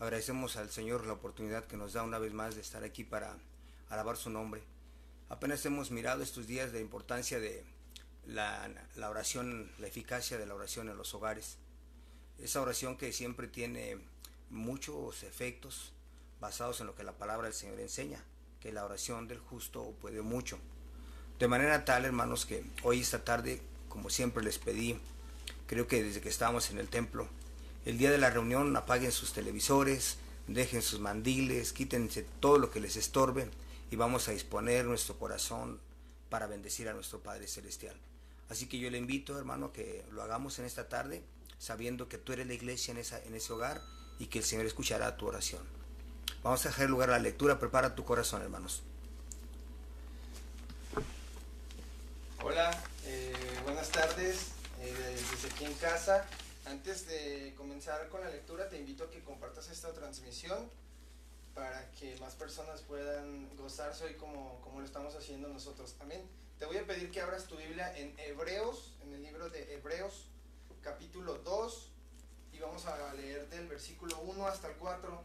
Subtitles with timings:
[0.00, 3.36] Agradecemos al Señor la oportunidad que nos da una vez más de estar aquí para
[3.90, 4.62] alabar su nombre.
[5.28, 7.62] Apenas hemos mirado estos días la importancia de
[8.26, 8.70] la,
[9.10, 11.58] oración, la eficacia de la oración en los hogares.
[12.38, 13.98] Esa oración que siempre tiene
[14.48, 15.92] muchos efectos
[16.40, 18.24] basados en lo que la palabra del Señor enseña,
[18.58, 20.58] que la oración del justo puede mucho.
[21.38, 23.60] De manera tal, hermanos, que hoy esta tarde,
[23.90, 24.98] como siempre les pedí,
[25.66, 27.28] creo que desde que estábamos en el templo,
[27.84, 32.80] el día de la reunión apaguen sus televisores, dejen sus mandiles, quítense todo lo que
[32.80, 33.48] les estorbe
[33.90, 35.80] y vamos a disponer nuestro corazón
[36.28, 37.96] para bendecir a nuestro Padre Celestial.
[38.48, 41.22] Así que yo le invito, hermano, que lo hagamos en esta tarde,
[41.58, 43.80] sabiendo que tú eres la iglesia en, ese hogar
[44.18, 45.62] y que el Señor escuchará tu oración.
[46.42, 47.58] Vamos a dejar lugar a la lectura.
[47.58, 48.82] Prepara tu corazón, hermanos.
[52.42, 52.70] Hola,
[53.04, 53.34] eh,
[53.64, 54.48] buenas tardes
[54.80, 56.26] eh, desde aquí en casa.
[56.66, 60.70] Antes de comenzar con la lectura, te invito a que compartas esta transmisión
[61.54, 65.96] para que más personas puedan gozarse hoy como, como lo estamos haciendo nosotros.
[66.00, 66.22] Amén.
[66.58, 70.26] Te voy a pedir que abras tu Biblia en Hebreos, en el libro de Hebreos,
[70.82, 71.88] capítulo 2,
[72.52, 75.22] y vamos a leer del versículo 1 hasta el 4.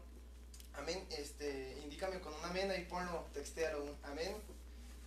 [0.74, 1.06] Amén.
[1.10, 4.36] Este, indícame con un amén, ahí ponlo, textéalo un amén.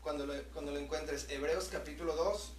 [0.01, 1.27] Cuando lo, cuando lo encuentres.
[1.29, 2.53] Hebreos capítulo 2,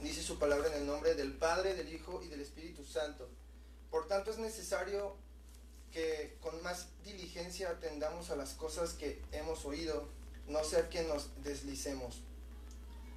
[0.00, 3.28] dice su palabra en el nombre del Padre, del Hijo y del Espíritu Santo.
[3.90, 5.16] Por tanto es necesario
[5.92, 10.08] que con más diligencia atendamos a las cosas que hemos oído,
[10.46, 12.20] no sea que nos deslicemos.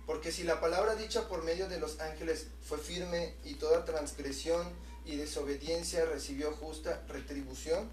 [0.06, 4.68] Porque si la palabra dicha por medio de los ángeles fue firme y toda transgresión
[5.06, 7.90] y desobediencia recibió justa retribución,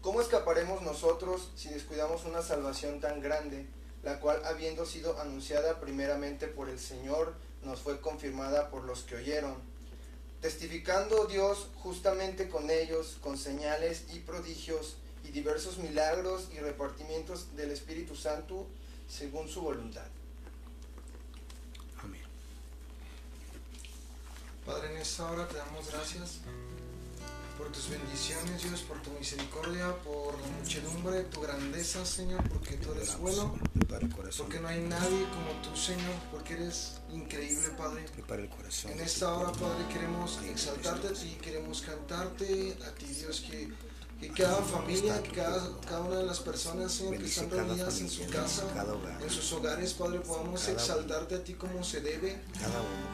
[0.00, 3.66] ¿cómo escaparemos nosotros si descuidamos una salvación tan grande,
[4.02, 9.16] la cual habiendo sido anunciada primeramente por el Señor, nos fue confirmada por los que
[9.16, 9.56] oyeron?
[10.40, 17.70] Testificando Dios justamente con ellos, con señales y prodigios y diversos milagros y repartimientos del
[17.70, 18.66] Espíritu Santo
[19.08, 20.06] según su voluntad.
[24.66, 26.38] Padre, en esta hora te damos gracias
[27.62, 32.92] por tus bendiciones, Dios, por tu misericordia, por la muchedumbre, tu grandeza, Señor, porque tú
[32.92, 33.54] eres bueno,
[34.36, 38.04] porque no hay nadie como tú, Señor, porque eres increíble, Padre.
[38.88, 43.68] En esta hora, Padre, queremos exaltarte a ti, queremos cantarte a ti, Dios, que
[44.22, 48.08] que cada familia, que cada, cada, una de las personas, Señor, que están reunidas en
[48.08, 48.62] su casa,
[49.20, 52.40] en sus hogares, Padre, podamos exaltarte a ti como se debe,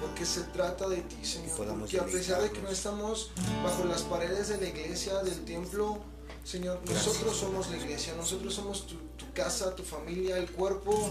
[0.00, 1.56] porque se trata de ti, Señor.
[1.78, 3.30] Porque a pesar de que no estamos
[3.64, 5.98] bajo las paredes de la iglesia, del templo,
[6.44, 11.10] Señor, nosotros somos la iglesia, nosotros somos tu, tu casa, tu familia, el cuerpo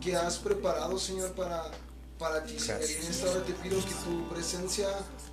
[0.00, 1.70] que has preparado, Señor, para,
[2.18, 2.82] para ti, Señor.
[2.82, 4.88] Y en esta hora te pido que tu presencia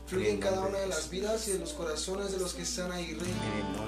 [0.07, 2.91] fluya en cada una de las vidas y de los corazones de los que están
[2.91, 3.33] ahí, Rey.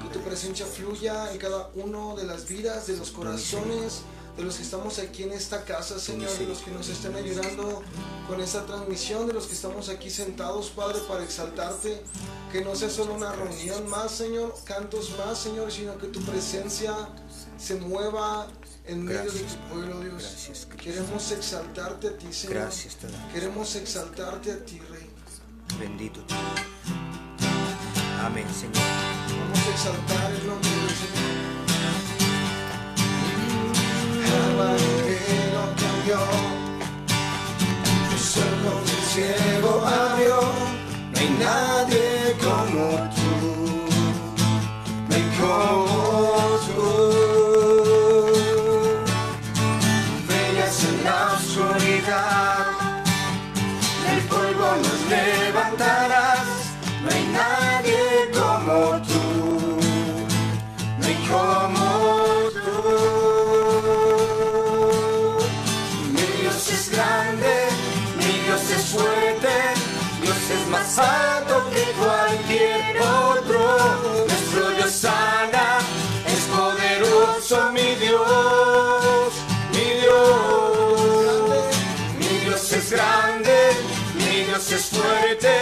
[0.03, 4.03] Que tu presencia fluya en cada una de las vidas, de los corazones
[4.39, 7.83] de los que estamos aquí en esta casa, Señor, de los que nos están ayudando
[8.25, 12.01] con esta transmisión, de los que estamos aquí sentados, Padre, para exaltarte.
[12.49, 16.95] Que no sea solo una reunión más, Señor, cantos más, Señor, sino que tu presencia
[17.57, 18.47] se mueva
[18.85, 20.67] en medio de tu pueblo, Dios.
[20.81, 22.69] Queremos exaltarte a ti, Señor.
[23.33, 25.18] Queremos exaltarte a ti, Rey.
[25.79, 26.35] Bendito tú.
[28.25, 28.75] Amén, Señor.
[29.39, 31.29] Vamos a exaltar el nombre del Señor.
[34.13, 36.19] El Evangelio cambió.
[38.11, 40.39] Los ojos del ciego abrió.
[41.13, 43.08] No hay nadie como
[70.99, 74.25] alto que cualquier otro.
[74.27, 75.79] Nuestro Dios sana,
[76.27, 79.33] es poderoso, mi Dios,
[79.73, 81.75] mi Dios.
[82.19, 83.71] Mi Dios es grande,
[84.15, 85.53] mi Dios es fuerte,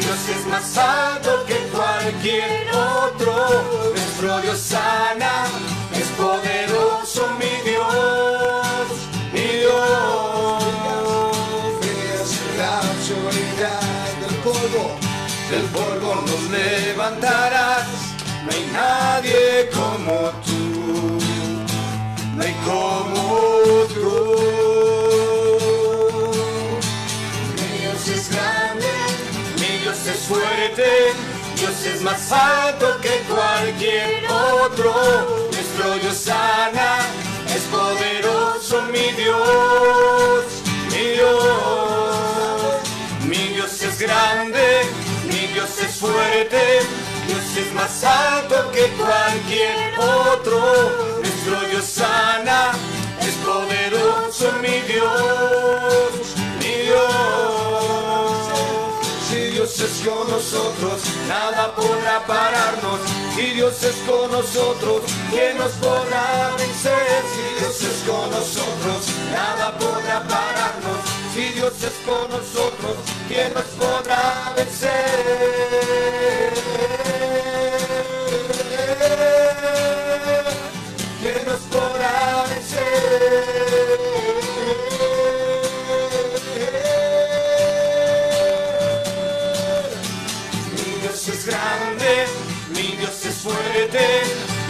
[0.00, 3.92] Dios es más alto que cualquier otro.
[3.94, 5.46] Nuestro Dios sana,
[5.94, 7.61] es poderoso, mi Dios,
[17.02, 17.86] levantarás,
[18.44, 21.18] no hay nadie como tú,
[22.36, 23.32] no hay como
[23.82, 24.36] otro.
[27.80, 28.86] Dios es grande,
[29.58, 31.12] mi Dios es fuerte,
[31.56, 34.94] Dios es más alto que cualquier otro,
[35.50, 36.98] nuestro Dios sana,
[37.48, 40.44] es poderoso mi Dios,
[40.92, 42.76] mi Dios,
[43.28, 45.01] mi Dios es grande
[45.88, 46.80] fuerte,
[47.26, 50.60] Dios es más alto que cualquier otro.
[51.20, 52.72] Nuestro Dios sana,
[53.20, 57.12] es poderoso mi Dios, mi Dios.
[59.28, 63.00] Si Dios es con nosotros, nada podrá pararnos.
[63.34, 67.22] Si Dios es con nosotros, ¿quién nos podrá vencer?
[67.34, 71.11] Si Dios es con nosotros, nada podrá pararnos.
[71.34, 72.96] Si Dios es con nosotros,
[73.26, 74.92] ¿quién nos podrá vencer?
[81.22, 83.98] ¿Quién nos podrá vencer?
[90.76, 92.26] Mi Dios es grande,
[92.74, 94.22] mi Dios es fuerte,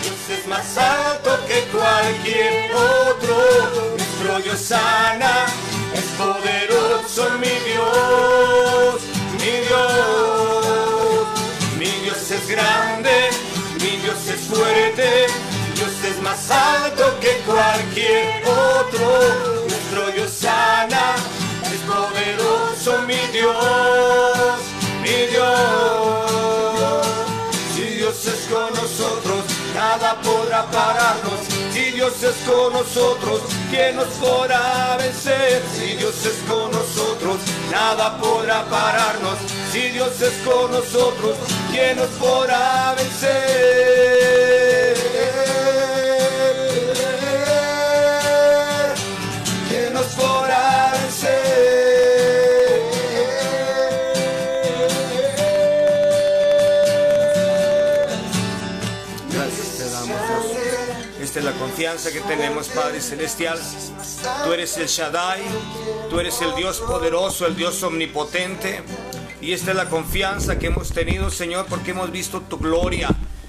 [0.03, 3.97] Dios es más alto que cualquier otro.
[3.97, 5.47] Nuestro Dios sana,
[6.23, 9.03] poderoso mi Dios,
[9.41, 11.27] mi Dios.
[11.79, 13.31] Mi Dios es grande,
[13.81, 15.27] mi Dios es fuerte,
[15.75, 19.67] Dios es más alto que cualquier otro.
[19.69, 21.15] Nuestro Dios sana,
[21.73, 24.32] es poderoso mi Dios,
[29.75, 31.41] nada podrá pararnos.
[31.73, 35.63] Si Dios es con nosotros, ¿quién nos podrá vencer?
[35.75, 37.39] Si Dios es con nosotros,
[37.71, 39.39] nada podrá pararnos.
[39.71, 41.37] Si Dios es con nosotros,
[41.71, 44.22] ¿quién nos podrá vencer?
[61.83, 63.59] Confianza que tenemos, Padre Celestial.
[64.45, 65.41] Tú eres el Shaddai,
[66.09, 68.85] tú eres el Dios poderoso, el Dios omnipotente.
[69.41, 73.09] Y esta es la confianza que hemos tenido, Señor, porque hemos visto tu gloria.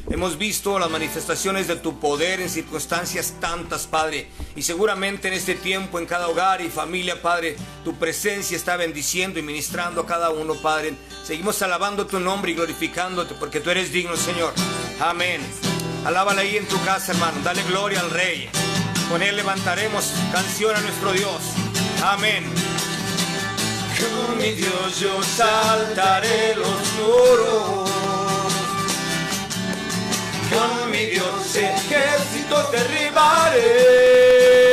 [0.09, 4.29] Hemos visto las manifestaciones de tu poder en circunstancias tantas, Padre.
[4.55, 9.37] Y seguramente en este tiempo, en cada hogar y familia, Padre, tu presencia está bendiciendo
[9.37, 10.95] y ministrando a cada uno, Padre.
[11.23, 14.55] Seguimos alabando tu nombre y glorificándote porque tú eres digno, Señor.
[14.99, 15.39] Amén.
[16.05, 17.39] Alábala ahí en tu casa, hermano.
[17.43, 18.49] Dale gloria al Rey.
[19.09, 21.41] Con él levantaremos canción a nuestro Dios.
[22.03, 22.43] Amén.
[23.97, 27.89] Con mi Dios yo saltaré los muros.
[30.49, 34.72] Con mi Dios ejércitos derribaré.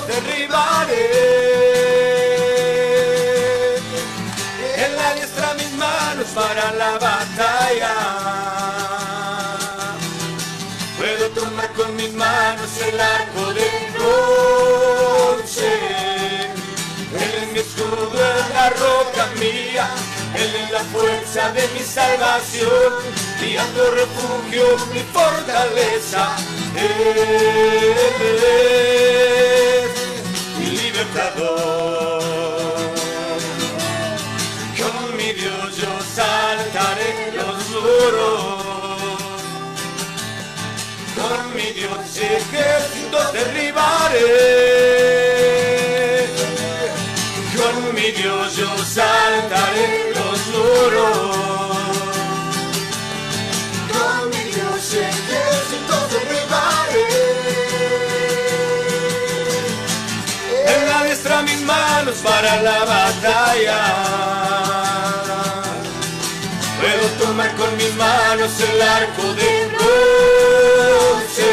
[0.00, 1.10] Derribaré.
[4.76, 7.94] En la diestra mis manos para la batalla.
[10.98, 15.72] Puedo tomar con mis manos el arco de bronce.
[17.22, 19.88] Él es mi escudo, es la roca mía.
[20.34, 22.92] Él es la fuerza de mi salvación,
[23.40, 26.36] mi alto refugio, mi fortaleza.
[31.12, 31.20] Con
[35.16, 38.62] mi Dios yo saltaré los muros.
[41.14, 44.20] Con mi Dios ejércitos derribaré.
[47.56, 51.21] Con mi Dios yo saltaré los muros.
[62.22, 63.80] Para la batalla.
[66.80, 71.52] Puedo tomar con mis manos el arco de bronce.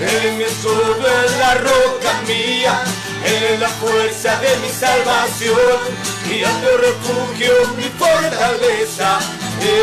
[0.00, 2.84] Es mi escudo, es la roca mía.
[3.24, 5.78] Es la fuerza de mi salvación.
[6.28, 9.18] Mi alto refugio, mi fortaleza.
[9.60, 9.76] Es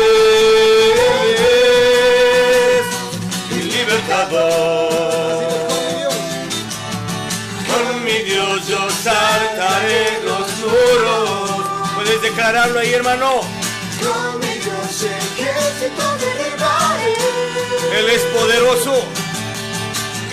[3.50, 5.47] mi libertador.
[9.08, 11.66] Saltaré los muros.
[11.94, 13.40] Puedes declararlo ahí, hermano.
[14.02, 17.14] Con mi Dios ejército derribaré.
[17.98, 18.94] Él es poderoso.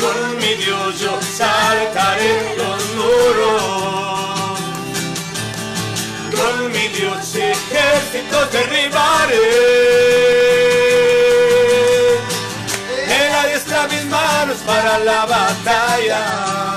[0.01, 4.59] Con mi Dios yo saltaré los muros.
[6.37, 9.45] Con mi Dios ejércitos derribaré.
[13.19, 16.74] Él adiestra mis manos para la batalla.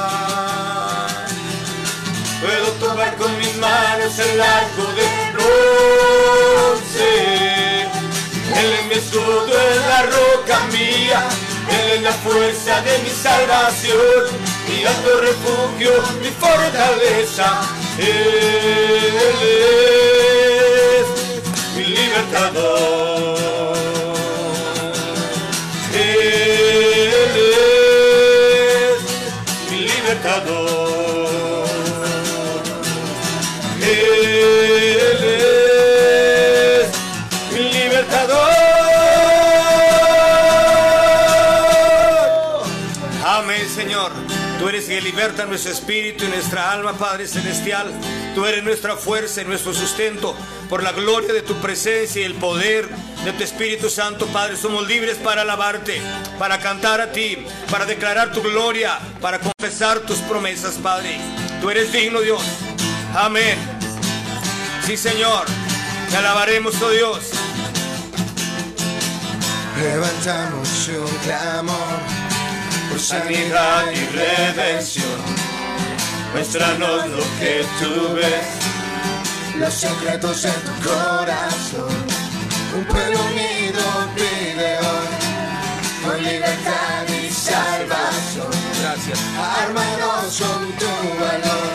[4.19, 7.11] El arco de bronce.
[8.59, 11.21] Él es mi escudo, es la roca mía.
[11.71, 14.25] Él es la fuerza de mi salvación,
[14.69, 17.61] mi alto refugio, mi fortaleza.
[17.99, 19.15] Él
[20.97, 21.07] es
[21.77, 23.58] mi libertador.
[45.49, 47.93] Nuestro espíritu y nuestra alma, Padre Celestial.
[48.35, 50.37] Tú eres nuestra fuerza y nuestro sustento.
[50.69, 52.88] Por la gloria de tu presencia y el poder
[53.25, 56.00] de tu Espíritu Santo, Padre, somos libres para alabarte,
[56.38, 57.38] para cantar a ti,
[57.71, 61.19] para declarar tu gloria, para confesar tus promesas, Padre.
[61.61, 62.43] Tú eres digno, Dios.
[63.14, 63.59] Amén.
[64.85, 65.47] Sí, Señor.
[66.11, 67.31] Te alabaremos, oh Dios.
[69.81, 71.99] Levantamos un clamor
[72.90, 75.38] por sanidad y redención.
[76.33, 81.89] Muéstranos lo que tú ves, los secretos en tu corazón.
[82.77, 83.81] Un pueblo unido
[84.15, 85.09] pide hoy
[86.05, 88.51] con libertad y salvación.
[88.81, 89.19] Gracias.
[89.63, 91.73] Armados con tu valor,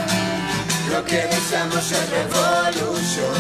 [0.92, 3.34] lo que deseamos es revolución.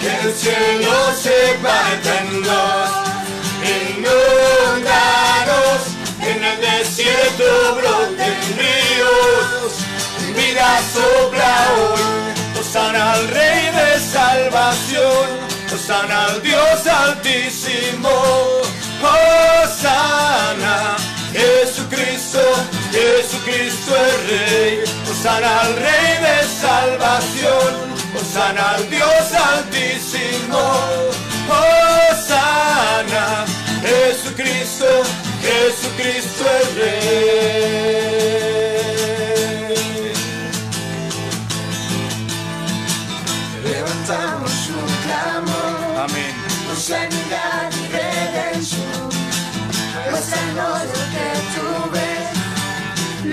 [0.00, 2.99] que el cielo se parta en dos,
[10.92, 15.28] sopla hoy, sana al Rey de salvación,
[15.86, 18.10] sana al Dios altísimo,
[19.82, 20.96] sana
[21.32, 22.40] Jesucristo,
[22.92, 24.84] Jesucristo es Rey,
[25.22, 27.72] sana al Rey de salvación,
[28.32, 30.62] sana al Dios altísimo,
[32.28, 33.44] sana
[33.82, 34.86] Jesucristo,
[35.42, 37.99] Jesucristo es Rey.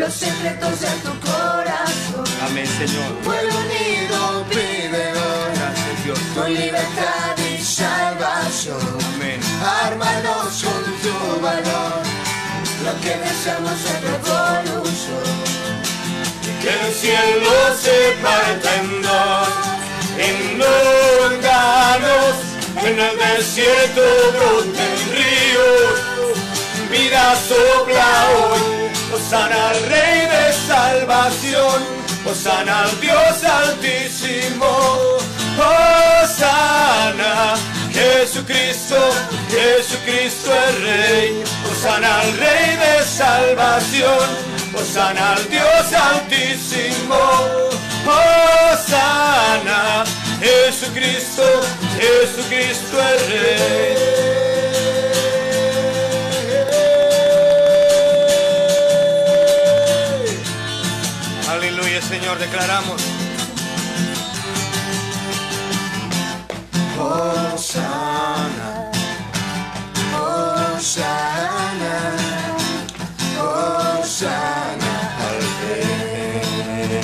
[0.07, 2.23] Los secretos de tu corazón.
[2.45, 3.11] Amén, Señor.
[3.25, 6.19] Pueblo unido pide hoy Gracias, Dios.
[6.33, 8.79] con libertad y salvación.
[9.15, 9.39] Amén.
[9.83, 12.03] Armados con tu valor,
[12.85, 15.35] lo que deseamos es revolución.
[16.61, 19.49] que el cielo se parta en dos,
[20.31, 22.35] inundados
[22.85, 24.03] en el desierto
[24.37, 25.95] broten ríos,
[26.89, 28.87] vida sopla hoy,
[29.29, 31.79] sana al Rey de salvación,
[32.33, 35.17] sana al Dios altísimo,
[36.37, 37.55] sana
[37.91, 38.95] Jesucristo,
[39.49, 41.43] Jesucristo es Rey,
[41.81, 44.57] sana al Rey de salvación.
[44.73, 47.17] Osana al Dios altísimo,
[48.05, 50.03] Osana,
[50.39, 51.43] Jesucristo,
[51.97, 54.16] Jesucristo es Rey.
[62.50, 63.01] Declaramos.
[66.98, 68.89] Hosanna,
[70.16, 71.96] Hosanna,
[73.38, 74.94] Hosanna
[75.27, 77.01] al Rey.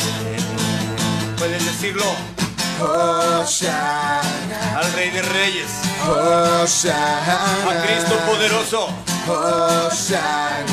[1.37, 2.05] Puedes decirlo
[2.79, 4.23] Hosanna,
[4.77, 5.71] al Rey de Reyes,
[6.07, 7.37] Hosanna,
[7.69, 8.87] a Cristo poderoso.
[9.27, 10.63] Hosanna,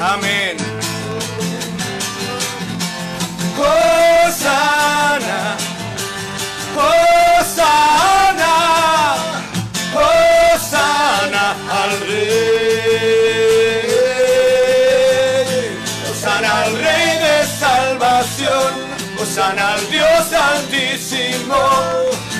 [0.00, 0.56] Amén.
[3.58, 5.40] Hosanna,
[6.76, 8.54] Hosanna,
[9.94, 12.36] Hosanna al Rey.
[16.10, 18.70] Hosanna al Rey de salvación,
[19.18, 21.56] Hosanna al Dios altísimo,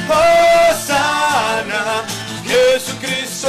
[0.09, 1.83] Hosanna,
[2.45, 3.49] Jesucristo,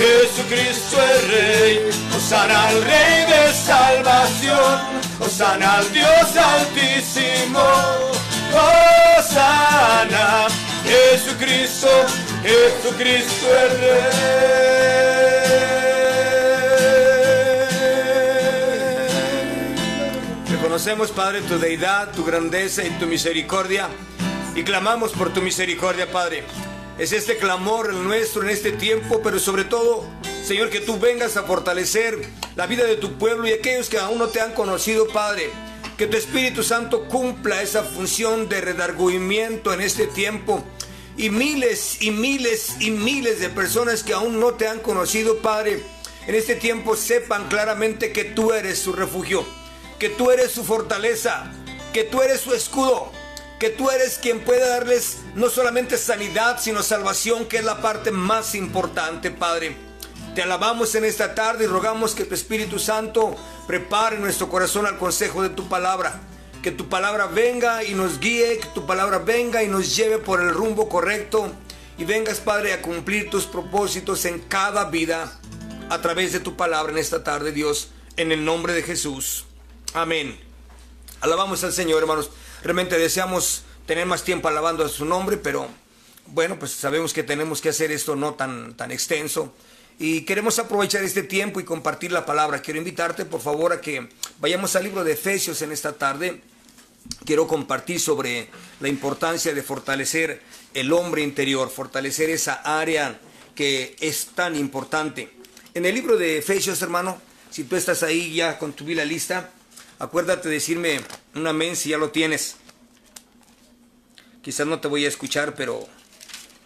[0.00, 4.80] Jesucristo es Rey, Hosanna al Rey de salvación,
[5.20, 7.60] Hosanna al Dios altísimo,
[9.18, 10.46] Hosanna,
[10.86, 11.88] Jesucristo,
[12.42, 14.60] Jesucristo es Rey.
[20.50, 23.88] Reconocemos, Padre, tu deidad, tu grandeza y tu misericordia.
[24.54, 26.44] Y clamamos por tu misericordia, Padre.
[27.00, 30.04] Es este clamor el nuestro en este tiempo, pero sobre todo,
[30.44, 32.20] Señor, que tú vengas a fortalecer
[32.56, 35.48] la vida de tu pueblo y aquellos que aún no te han conocido, Padre.
[35.96, 40.62] Que tu Espíritu Santo cumpla esa función de redargüimiento en este tiempo.
[41.16, 45.82] Y miles y miles y miles de personas que aún no te han conocido, Padre,
[46.26, 49.42] en este tiempo sepan claramente que tú eres su refugio,
[49.98, 51.50] que tú eres su fortaleza,
[51.94, 53.10] que tú eres su escudo,
[53.60, 58.10] que tú eres quien puede darles no solamente sanidad, sino salvación, que es la parte
[58.10, 59.76] más importante, Padre.
[60.34, 63.36] Te alabamos en esta tarde y rogamos que tu Espíritu Santo
[63.66, 66.18] prepare nuestro corazón al consejo de tu palabra.
[66.62, 70.40] Que tu palabra venga y nos guíe, que tu palabra venga y nos lleve por
[70.40, 71.52] el rumbo correcto.
[71.98, 75.38] Y vengas, Padre, a cumplir tus propósitos en cada vida
[75.90, 79.44] a través de tu palabra en esta tarde, Dios, en el nombre de Jesús.
[79.92, 80.40] Amén.
[81.20, 82.30] Alabamos al Señor, hermanos.
[82.62, 85.68] Realmente deseamos tener más tiempo alabando a su nombre, pero
[86.26, 89.54] bueno, pues sabemos que tenemos que hacer esto no tan, tan extenso.
[89.98, 92.62] Y queremos aprovechar este tiempo y compartir la palabra.
[92.62, 96.42] Quiero invitarte, por favor, a que vayamos al libro de Efesios en esta tarde.
[97.24, 98.48] Quiero compartir sobre
[98.80, 100.42] la importancia de fortalecer
[100.74, 103.20] el hombre interior, fortalecer esa área
[103.54, 105.30] que es tan importante.
[105.74, 109.50] En el libro de Efesios, hermano, si tú estás ahí ya con tu vida lista,
[110.00, 111.00] acuérdate de decirme
[111.36, 112.56] un amén si ya lo tienes.
[114.42, 115.86] Quizás no te voy a escuchar, pero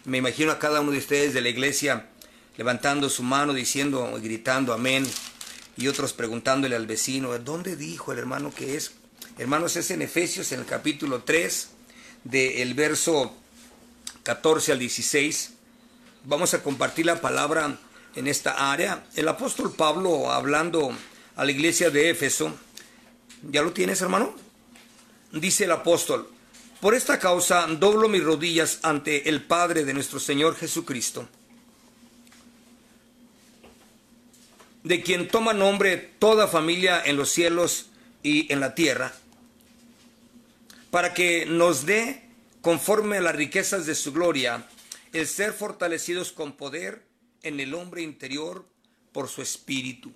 [0.05, 2.07] me imagino a cada uno de ustedes de la iglesia
[2.57, 5.05] levantando su mano, diciendo, gritando amén,
[5.77, 8.93] y otros preguntándole al vecino, ¿dónde dijo el hermano que es?
[9.37, 11.67] Hermanos, es en Efesios, en el capítulo 3,
[12.23, 13.35] del verso
[14.23, 15.51] 14 al 16.
[16.23, 17.77] Vamos a compartir la palabra
[18.15, 19.03] en esta área.
[19.17, 20.95] El apóstol Pablo, hablando
[21.35, 22.57] a la iglesia de Éfeso,
[23.49, 24.35] ¿ya lo tienes, hermano?
[25.31, 26.29] Dice el apóstol,
[26.81, 31.27] por esta causa doblo mis rodillas ante el Padre de nuestro Señor Jesucristo
[34.85, 37.87] de quien toma nombre toda familia en los cielos
[38.21, 39.15] y en la tierra,
[40.91, 42.21] para que nos dé,
[42.61, 44.67] conforme a las riquezas de su gloria,
[45.11, 47.03] el ser fortalecidos con poder
[47.41, 48.63] en el hombre interior
[49.11, 50.13] por su espíritu.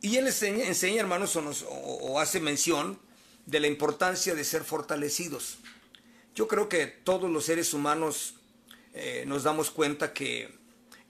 [0.00, 2.98] Y él enseña, hermanos, o, hace mención
[3.46, 5.58] de la importancia de ser fortalecidos.
[6.34, 8.34] Yo creo que todos los seres humanos
[8.94, 10.56] eh, nos damos cuenta que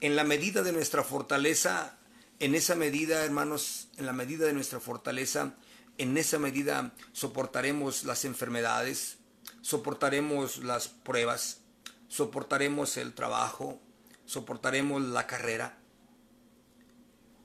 [0.01, 1.97] en la medida de nuestra fortaleza,
[2.39, 5.55] en esa medida, hermanos, en la medida de nuestra fortaleza,
[5.97, 9.17] en esa medida soportaremos las enfermedades,
[9.61, 11.59] soportaremos las pruebas,
[12.07, 13.81] soportaremos el trabajo,
[14.25, 15.78] soportaremos la carrera.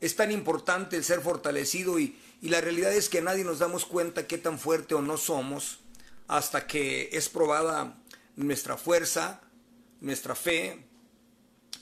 [0.05, 3.87] Es tan importante el ser fortalecido y, y, la realidad es que nadie nos damos
[3.87, 5.79] cuenta qué tan fuerte o no somos
[6.29, 7.97] hasta que es probada
[8.37, 9.41] nuestra fuerza,
[10.03, 10.85] nuestra fe,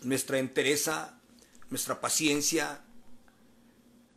[0.02, 1.18] nuestra entereza,
[1.68, 2.84] nuestra paciencia.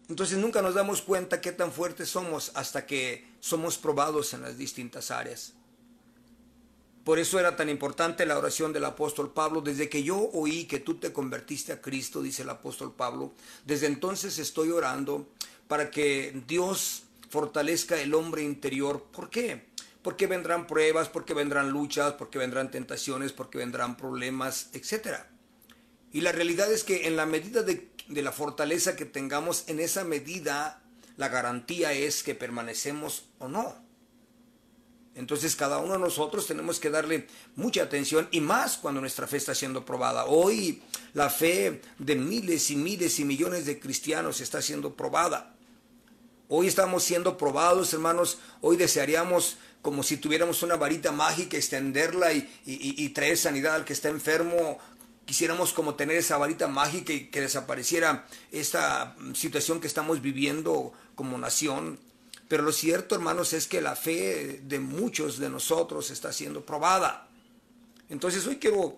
[0.07, 4.55] Entonces nunca nos damos cuenta qué tan fuertes somos hasta que somos probados en las
[4.55, 5.53] distintas áreas.
[7.05, 9.61] Por eso era tan importante la oración del apóstol Pablo.
[9.61, 13.31] Desde que yo oí que tú te convertiste a Cristo, dice el apóstol Pablo,
[13.63, 15.29] desde entonces estoy orando
[15.67, 19.03] para que Dios fortalezca el hombre interior.
[19.11, 19.67] ¿Por qué?
[20.01, 25.29] Porque vendrán pruebas, porque vendrán luchas, porque vendrán tentaciones, porque vendrán problemas, etcétera.
[26.11, 30.03] Y la realidad es que en la medida de, la fortaleza que tengamos, en esa
[30.03, 30.81] medida
[31.17, 33.84] la garantía es que permanecemos o no.
[35.15, 39.37] Entonces cada uno de nosotros tenemos que darle mucha atención y más cuando nuestra fe
[39.37, 40.25] está siendo probada.
[40.25, 40.81] Hoy
[41.13, 45.55] la fe de miles y miles y millones de cristianos está siendo probada.
[46.49, 48.39] Hoy estamos siendo probados, hermanos.
[48.61, 54.09] Hoy desearíamos como si tuviéramos una varita mágica, extenderla y, traer sanidad al que está
[54.09, 54.79] enfermo
[55.25, 61.37] quisiéramos como tener esa varita mágica y que desapareciera esta situación que estamos viviendo como
[61.37, 61.99] nación.
[62.47, 67.27] Pero lo cierto, hermanos, es que la fe de muchos de nosotros está siendo probada.
[68.09, 68.97] Entonces hoy quiero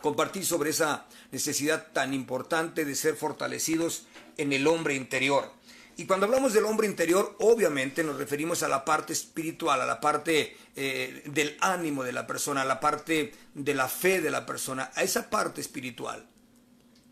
[0.00, 5.50] compartir sobre esa necesidad tan importante de ser fortalecidos en el hombre interior.
[5.96, 10.00] Y cuando hablamos del hombre interior, obviamente nos referimos a la parte espiritual, a la
[10.00, 14.44] parte eh, del ánimo de la persona, a la parte de la fe de la
[14.44, 16.26] persona, a esa parte espiritual.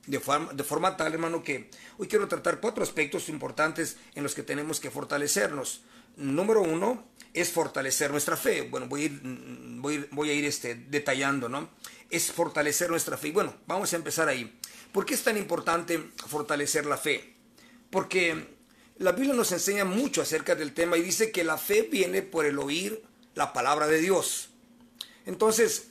[0.07, 4.35] De forma, de forma tal, hermano, que hoy quiero tratar cuatro aspectos importantes en los
[4.35, 5.83] que tenemos que fortalecernos.
[6.17, 8.62] Número uno es fortalecer nuestra fe.
[8.62, 11.71] Bueno, voy a ir, voy, voy a ir este, detallando, ¿no?
[12.11, 13.29] Es fortalecer nuestra fe.
[13.29, 14.59] Y bueno, vamos a empezar ahí.
[14.93, 17.35] ¿Por qué es tan importante fortalecer la fe?
[17.91, 18.57] Porque
[18.99, 22.45] la Biblia nos enseña mucho acerca del tema y dice que la fe viene por
[22.45, 23.03] el oír
[23.35, 24.51] la palabra de Dios.
[25.25, 25.88] Entonces,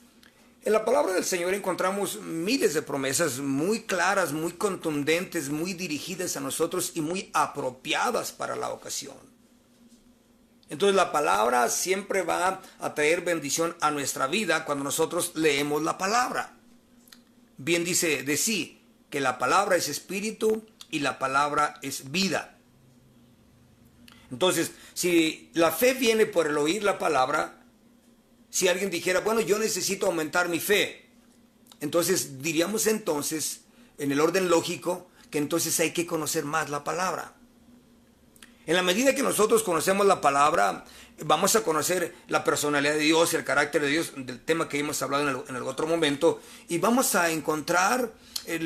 [0.63, 6.38] en la palabra del Señor encontramos miles de promesas muy claras, muy contundentes, muy dirigidas
[6.38, 9.17] a nosotros y muy apropiadas para la ocasión.
[10.69, 15.97] Entonces la palabra siempre va a traer bendición a nuestra vida cuando nosotros leemos la
[15.97, 16.54] palabra.
[17.58, 22.58] Bien dice de sí, que la palabra es espíritu y la palabra es vida.
[24.32, 27.61] Entonces, si la fe viene por el oír la palabra,
[28.51, 31.05] si alguien dijera, bueno, yo necesito aumentar mi fe,
[31.79, 33.61] entonces diríamos entonces,
[33.97, 37.33] en el orden lógico, que entonces hay que conocer más la palabra.
[38.67, 40.85] En la medida que nosotros conocemos la palabra,
[41.23, 45.01] vamos a conocer la personalidad de Dios, el carácter de Dios, del tema que hemos
[45.01, 48.11] hablado en el, otro momento, y vamos a encontrar
[48.45, 48.59] eh,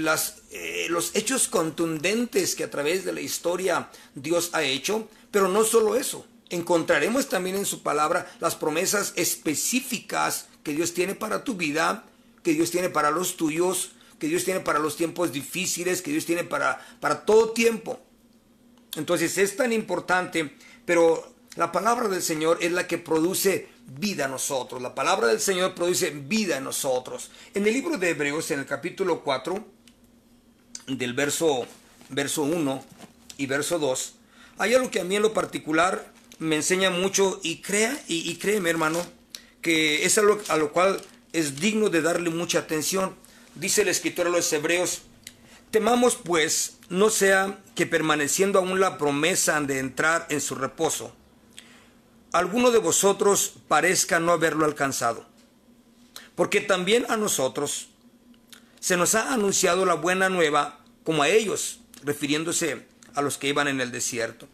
[0.51, 5.63] eh, los hechos contundentes que a través de la historia Dios ha hecho, pero no
[5.63, 11.55] solo eso, encontraremos también en su palabra las promesas específicas que Dios tiene para tu
[11.55, 12.05] vida,
[12.43, 16.25] que Dios tiene para los tuyos, que Dios tiene para los tiempos difíciles, que Dios
[16.25, 17.99] tiene para, para todo tiempo.
[18.95, 20.55] Entonces es tan importante,
[20.85, 24.81] pero la palabra del Señor es la que produce vida en nosotros.
[24.81, 27.31] La palabra del Señor produce vida en nosotros.
[27.53, 29.65] En el libro de Hebreos, en el capítulo 4,
[30.87, 31.65] del verso,
[32.09, 32.83] verso 1
[33.37, 34.15] y verso 2,
[34.57, 38.37] hay algo que a mí en lo particular me enseña mucho y crea y, y
[38.37, 39.05] créeme hermano,
[39.61, 41.01] que es algo a lo cual
[41.33, 43.15] es digno de darle mucha atención.
[43.55, 45.01] Dice el escritor a los Hebreos,
[45.71, 51.13] temamos pues no sea que permaneciendo aún la promesa de entrar en su reposo,
[52.31, 55.25] alguno de vosotros parezca no haberlo alcanzado.
[56.35, 57.89] Porque también a nosotros
[58.79, 63.67] se nos ha anunciado la buena nueva como a ellos, refiriéndose a los que iban
[63.67, 64.47] en el desierto.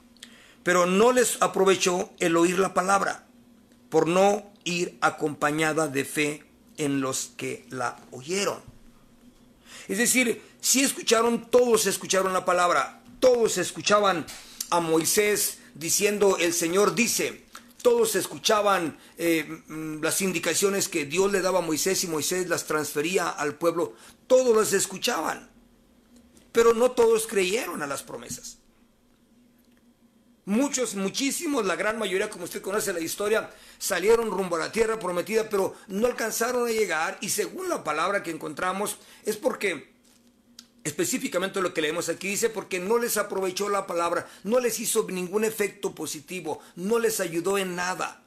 [0.63, 3.25] Pero no les aprovechó el oír la palabra,
[3.89, 6.43] por no ir acompañada de fe
[6.77, 8.59] en los que la oyeron.
[9.87, 14.25] Es decir, si escucharon, todos escucharon la palabra, todos escuchaban
[14.69, 17.43] a Moisés diciendo, el Señor dice,
[17.81, 22.65] todos escuchaban eh, mm, las indicaciones que Dios le daba a Moisés y Moisés las
[22.65, 23.95] transfería al pueblo,
[24.27, 25.49] todos las escuchaban,
[26.51, 28.60] pero no todos creyeron a las promesas.
[30.51, 34.99] Muchos, muchísimos, la gran mayoría, como usted conoce la historia, salieron rumbo a la tierra
[34.99, 39.93] prometida, pero no alcanzaron a llegar y según la palabra que encontramos es porque
[40.83, 45.07] específicamente lo que leemos aquí dice porque no les aprovechó la palabra, no les hizo
[45.09, 48.21] ningún efecto positivo, no les ayudó en nada,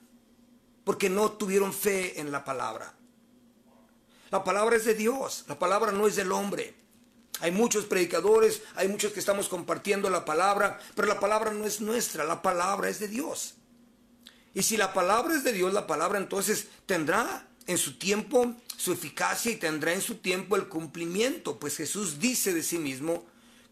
[0.85, 2.95] porque no tuvieron fe en la palabra.
[4.31, 6.84] La palabra es de Dios, la palabra no es del hombre.
[7.41, 11.81] Hay muchos predicadores, hay muchos que estamos compartiendo la palabra, pero la palabra no es
[11.81, 13.55] nuestra, la palabra es de Dios.
[14.55, 18.93] Y si la palabra es de Dios, la palabra entonces tendrá en su tiempo su
[18.93, 23.25] eficacia y tendrá en su tiempo el cumplimiento, pues Jesús dice de sí mismo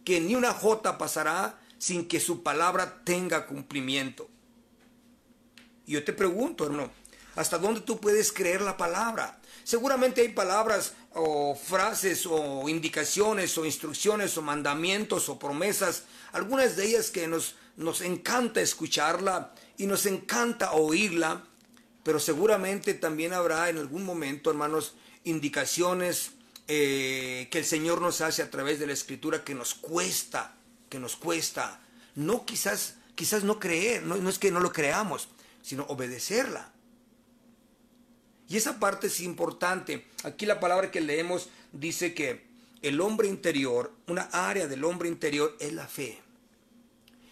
[0.05, 4.29] que ni una jota pasará sin que su palabra tenga cumplimiento.
[5.87, 6.90] Y yo te pregunto, hermano,
[7.37, 9.40] ¿hasta dónde tú puedes creer la palabra?
[9.64, 16.87] Seguramente hay palabras o frases o indicaciones o instrucciones o mandamientos o promesas, algunas de
[16.87, 21.44] ellas que nos, nos encanta escucharla y nos encanta oírla,
[22.03, 24.94] pero seguramente también habrá en algún momento, hermanos,
[25.25, 26.33] indicaciones
[26.68, 30.55] eh, que el Señor nos hace a través de la Escritura que nos cuesta,
[30.88, 31.81] que nos cuesta.
[32.14, 35.29] No quizás, quizás no creer, no, no es que no lo creamos,
[35.62, 36.72] sino obedecerla.
[38.53, 40.05] Y esa parte es importante.
[40.25, 42.45] Aquí la palabra que leemos dice que
[42.83, 46.21] el hombre interior, una área del hombre interior es la fe.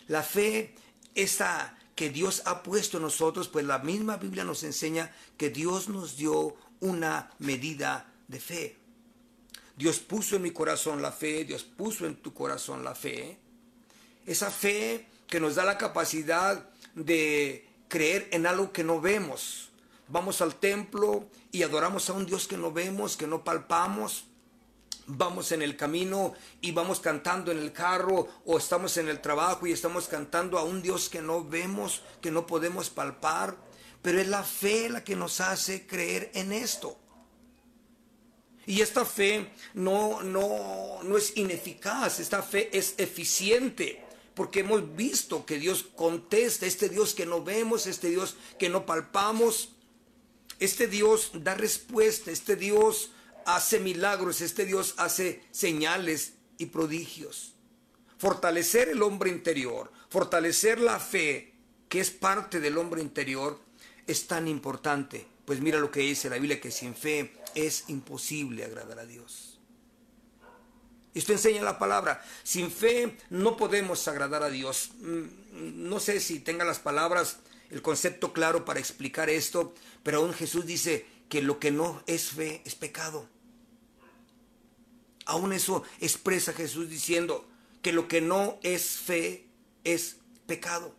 [0.09, 0.75] La fe,
[1.15, 5.91] esa que Dios ha puesto en nosotros, pues la misma Biblia nos enseña que Dios
[5.91, 8.77] nos dio una medida de fe.
[9.77, 13.37] Dios puso en mi corazón la fe, Dios puso en tu corazón la fe.
[14.25, 19.70] Esa fe que nos da la capacidad de creer en algo que no vemos.
[20.11, 24.25] Vamos al templo y adoramos a un Dios que no vemos, que no palpamos.
[25.07, 29.67] Vamos en el camino y vamos cantando en el carro o estamos en el trabajo
[29.67, 33.57] y estamos cantando a un Dios que no vemos, que no podemos palpar,
[34.03, 36.97] pero es la fe la que nos hace creer en esto.
[38.67, 45.47] Y esta fe no, no, no es ineficaz, esta fe es eficiente, porque hemos visto
[45.47, 49.71] que Dios contesta, este Dios que no vemos, este Dios que no palpamos,
[50.61, 53.11] este Dios da respuesta, este Dios
[53.47, 57.55] hace milagros, este Dios hace señales y prodigios.
[58.19, 61.55] Fortalecer el hombre interior, fortalecer la fe,
[61.89, 63.59] que es parte del hombre interior,
[64.07, 65.27] es tan importante.
[65.47, 69.59] Pues mira lo que dice la Biblia, que sin fe es imposible agradar a Dios.
[71.15, 72.23] Esto enseña la palabra.
[72.45, 74.91] Sin fe no podemos agradar a Dios.
[75.01, 77.39] Mm, no sé si tenga las palabras,
[77.71, 82.31] el concepto claro para explicar esto, pero aún Jesús dice que lo que no es
[82.31, 83.29] fe es pecado.
[85.27, 87.47] Aún eso expresa Jesús diciendo
[87.83, 89.47] que lo que no es fe
[89.85, 90.95] es pecado.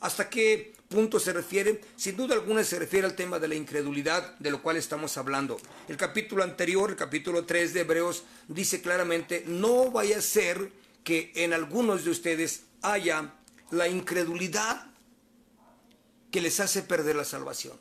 [0.00, 1.82] ¿Hasta qué punto se refiere?
[1.96, 5.58] Sin duda alguna se refiere al tema de la incredulidad de lo cual estamos hablando.
[5.88, 10.72] El capítulo anterior, el capítulo 3 de Hebreos, dice claramente, no vaya a ser
[11.04, 13.34] que en algunos de ustedes haya
[13.70, 14.87] la incredulidad
[16.30, 17.78] que les hace perder la salvación.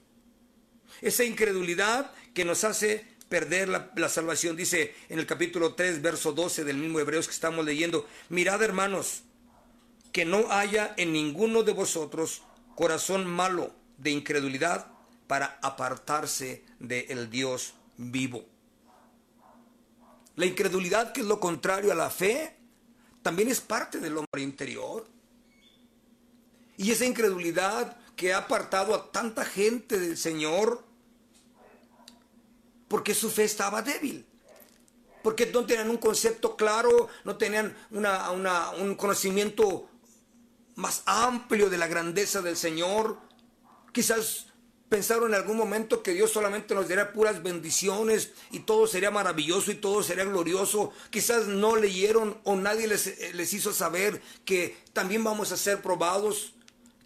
[1.02, 4.56] Esa incredulidad que nos hace perder la, salvación.
[4.56, 9.24] Dice en el capítulo 3, verso 12 del mismo Hebreos que estamos leyendo, mirad hermanos,
[10.12, 12.44] que no haya en ninguno de vosotros
[12.76, 14.88] corazón malo de incredulidad
[15.28, 18.46] para apartarse del Dios vivo.
[20.36, 22.56] La incredulidad, que es lo contrario a la fe,
[23.24, 25.08] también es parte del hombre interior.
[26.78, 30.84] Y esa incredulidad que ha apartado a tanta gente del Señor,
[32.90, 34.26] porque su fe estaba débil
[35.28, 39.90] porque no tenían un concepto claro, no tenían una, un conocimiento
[40.76, 43.18] más amplio de la grandeza del Señor.
[43.92, 44.46] Quizás
[44.88, 49.70] pensaron en algún momento que Dios solamente nos daría puras bendiciones y todo sería maravilloso
[49.70, 50.94] y todo sería glorioso.
[51.10, 56.54] Quizás no leyeron o nadie les, les hizo saber que también vamos a ser probados.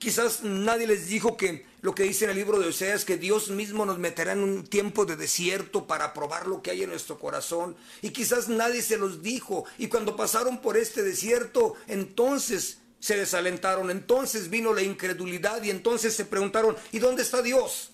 [0.02, 3.50] Quizás nadie les dijo que lo que dice en el libro de Oseas, que Dios
[3.50, 7.20] mismo nos meterá en un tiempo de desierto para probar lo que hay en nuestro
[7.20, 7.76] corazón.
[8.02, 9.64] Y quizás nadie se los dijo.
[9.78, 16.16] Y cuando pasaron por este desierto, entonces se desalentaron, entonces vino la incredulidad y entonces
[16.16, 17.92] se preguntaron, ¿y dónde está Dios?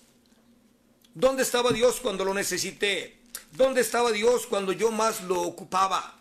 [1.12, 3.20] ¿Dónde estaba Dios cuando lo necesité?
[3.52, 6.17] ¿Dónde estaba Dios cuando yo más lo ocupaba?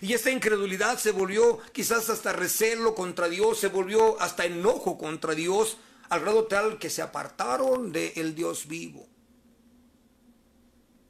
[0.00, 5.34] Y esta incredulidad se volvió quizás hasta recelo contra Dios, se volvió hasta enojo contra
[5.34, 5.78] Dios,
[6.08, 9.06] al grado tal que se apartaron del Dios vivo.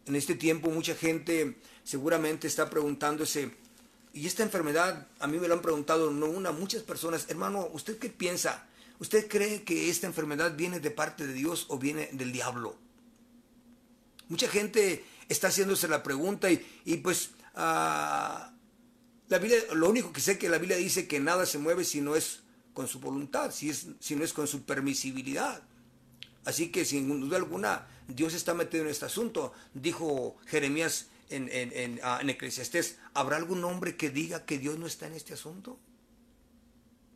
[0.07, 3.51] En este tiempo mucha gente seguramente está preguntándose,
[4.13, 7.99] y esta enfermedad, a mí me lo han preguntado, no una, muchas personas, hermano, ¿usted
[7.99, 8.67] qué piensa?
[8.99, 12.77] ¿Usted cree que esta enfermedad viene de parte de Dios o viene del diablo?
[14.29, 18.56] Mucha gente está haciéndose la pregunta y, y pues uh,
[19.29, 22.01] la Biblia, lo único que sé que la Biblia dice que nada se mueve si
[22.01, 22.41] no es
[22.73, 25.63] con su voluntad, si, es, no es con su permisibilidad.
[26.45, 29.53] Así que sin duda alguna Dios está metido en este asunto.
[29.75, 34.79] Dijo Jeremías en, en, en, ah, en Eclesiastés, ¿habrá algún hombre que diga que Dios
[34.79, 35.79] no está en este asunto?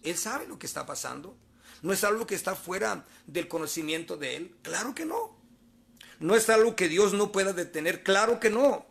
[0.03, 1.37] Él sabe lo que está pasando.
[1.83, 4.57] ¿No es algo que está fuera del conocimiento de Él?
[4.62, 5.37] Claro que no.
[6.18, 8.03] ¿No es algo que Dios no pueda detener?
[8.03, 8.87] Claro que no.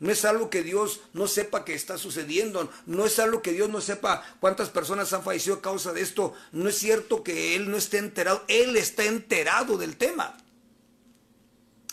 [0.00, 2.70] No es algo que Dios no sepa que está sucediendo.
[2.86, 6.34] No es algo que Dios no sepa cuántas personas han fallecido a causa de esto.
[6.52, 8.42] No es cierto que Él no esté enterado.
[8.48, 10.36] Él está enterado del tema.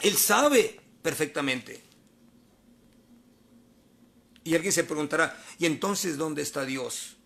[0.02, 1.84] Él sabe perfectamente.
[4.44, 7.18] Y alguien se preguntará, ¿y entonces dónde está Dios?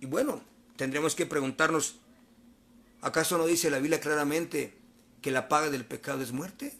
[0.00, 0.42] Y bueno,
[0.76, 1.96] tendremos que preguntarnos,
[3.00, 4.76] ¿acaso no dice la Biblia claramente
[5.22, 6.76] que la paga del pecado es muerte?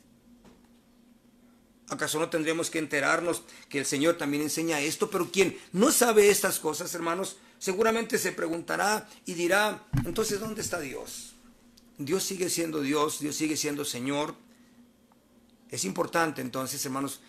[1.89, 5.11] ¿Acaso no tendremos que enterarnos que el Señor también enseña esto?
[5.11, 10.81] Pero quien no sabe estas cosas, hermanos, seguramente se preguntará y dirá, entonces, ¿dónde está
[10.81, 11.35] Dios?
[11.99, 14.35] Dios sigue siendo Dios, Dios sigue siendo Señor.
[15.71, 17.21] Es importante entonces, hermanos,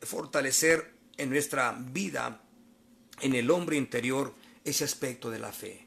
[0.00, 2.40] fortalecer en nuestra vida,
[3.20, 5.86] en el hombre interior, ese aspecto de la fe.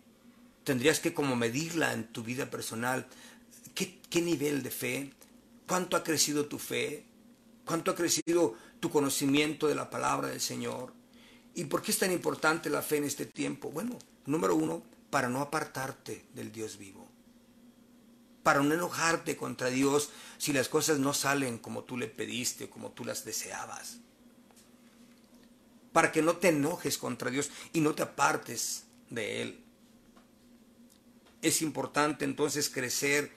[0.63, 3.07] Tendrías que como medirla en tu vida personal.
[3.73, 5.13] ¿Qué, qué nivel de fe?
[5.65, 7.06] ¿Cuánto ha crecido tu fe?
[7.67, 10.93] ¿Cuánto ha crecido tu conocimiento de la palabra del Señor?
[11.53, 13.69] ¿Y por qué es tan importante la fe en este tiempo?
[13.69, 17.07] Bueno, número uno, para no apartarte del Dios vivo.
[18.41, 22.69] Para no enojarte contra Dios si las cosas no salen como tú le pediste o
[22.71, 23.99] como tú las deseabas
[25.97, 29.63] para que no te enojes contra Dios y no te apartes de Él.
[31.41, 33.31] Es importante entonces crecer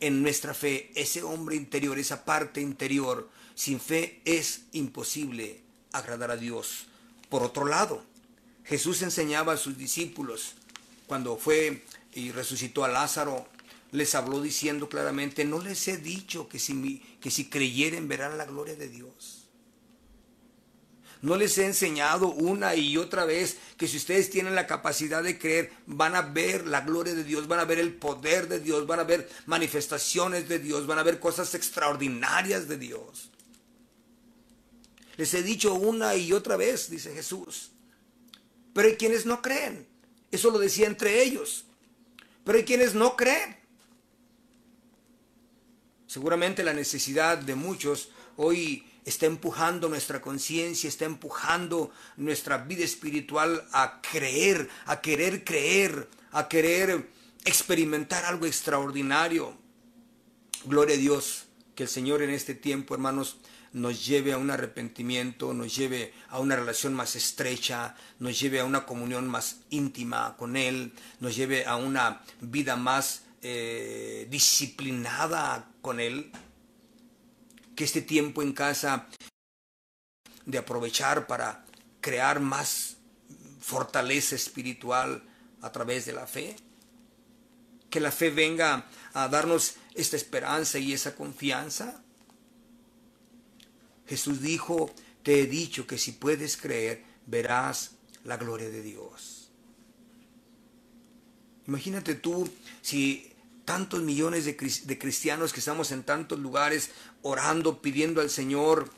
[0.00, 3.28] en nuestra fe, ese hombre interior, esa parte interior.
[3.54, 5.60] Sin fe es imposible
[5.92, 6.86] agradar a Dios.
[7.28, 8.04] Por otro lado,
[8.64, 10.54] Jesús enseñaba a sus discípulos
[11.06, 11.84] cuando fue
[12.14, 13.46] y resucitó a Lázaro,
[13.92, 18.44] les habló diciendo claramente, no les he dicho que si, que si creyeren verán la
[18.44, 19.37] gloria de Dios.
[21.20, 25.38] No les he enseñado una y otra vez que si ustedes tienen la capacidad de
[25.38, 28.86] creer, van a ver la gloria de Dios, van a ver el poder de Dios,
[28.86, 33.30] van a ver manifestaciones de Dios, van a ver cosas extraordinarias de Dios.
[35.16, 37.72] Les he dicho una y otra vez, dice Jesús.
[38.72, 39.88] Pero hay quienes no creen.
[40.30, 41.64] Eso lo decía entre ellos.
[42.44, 43.56] Pero hay quienes no creen.
[46.06, 53.66] Seguramente la necesidad de muchos hoy está empujando nuestra conciencia, está empujando nuestra vida espiritual
[53.72, 57.08] a creer, a querer creer, a querer
[57.44, 59.56] experimentar algo extraordinario.
[60.64, 63.38] Gloria a Dios, que el Señor en este tiempo, hermanos,
[63.72, 68.64] nos lleve a un arrepentimiento, nos lleve a una relación más estrecha, nos lleve a
[68.64, 76.00] una comunión más íntima con Él, nos lleve a una vida más eh, disciplinada con
[76.00, 76.32] Él.
[77.78, 79.06] Que este tiempo en casa
[80.44, 81.64] de aprovechar para
[82.00, 82.96] crear más
[83.60, 85.22] fortaleza espiritual
[85.62, 86.56] a través de la fe.
[87.88, 92.02] Que la fe venga a darnos esta esperanza y esa confianza
[94.08, 94.90] Jesús dijo,
[95.22, 97.92] te he dicho que si puedes creer, verás
[98.24, 99.52] la gloria de Dios.
[101.68, 102.50] Imagínate tú
[102.82, 103.30] si
[103.68, 104.56] tantos millones de,
[104.98, 106.90] cristianos que estamos en tantos lugares
[107.22, 108.90] orando, pidiendo al Señor,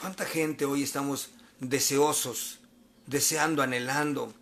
[0.00, 2.60] ¿cuánta gente hoy estamos deseosos,
[3.06, 4.32] deseando, anhelando,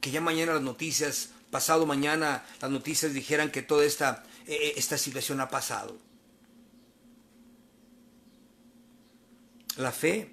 [0.00, 4.72] que ya mañana las noticias, pasado mañana las noticias dijeran que toda esta, eh, eh,
[4.76, 5.96] esta situación ha pasado?
[9.76, 10.30] La fe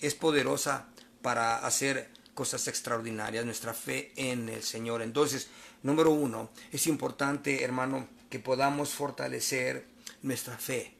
[0.00, 0.88] es poderosa
[1.22, 5.00] para hacer cosas extraordinarias, nuestra fe en el Señor.
[5.02, 5.48] Entonces,
[5.82, 9.93] número uno, es importante, hermano, que podamos fortalecer
[10.24, 10.94] nuestra fe,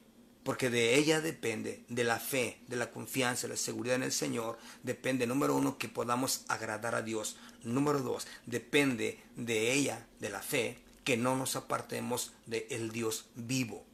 [0.45, 4.13] porque de ella depende, de la fe, de la confianza, de la seguridad en el
[4.13, 7.37] Señor, depende, número uno, que podamos agradar a Dios.
[7.63, 13.85] Número dos, depende de ella, de la fe, que no nos apartemos del Dios vivo.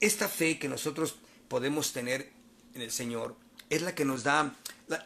[0.00, 1.16] Esta fe que nosotros
[1.48, 2.30] podemos tener
[2.74, 3.36] en el Señor
[3.68, 4.54] es la que nos da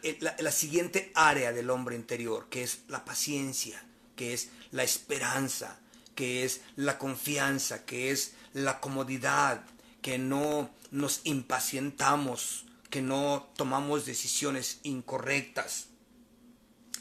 [0.03, 3.83] eh, la, siguiente área del hombre interior, que es la paciencia,
[4.15, 5.79] que es la esperanza,
[6.13, 9.63] que es la confianza, que es la comodidad,
[10.01, 15.87] que no nos impacientamos, que no tomamos decisiones incorrectas.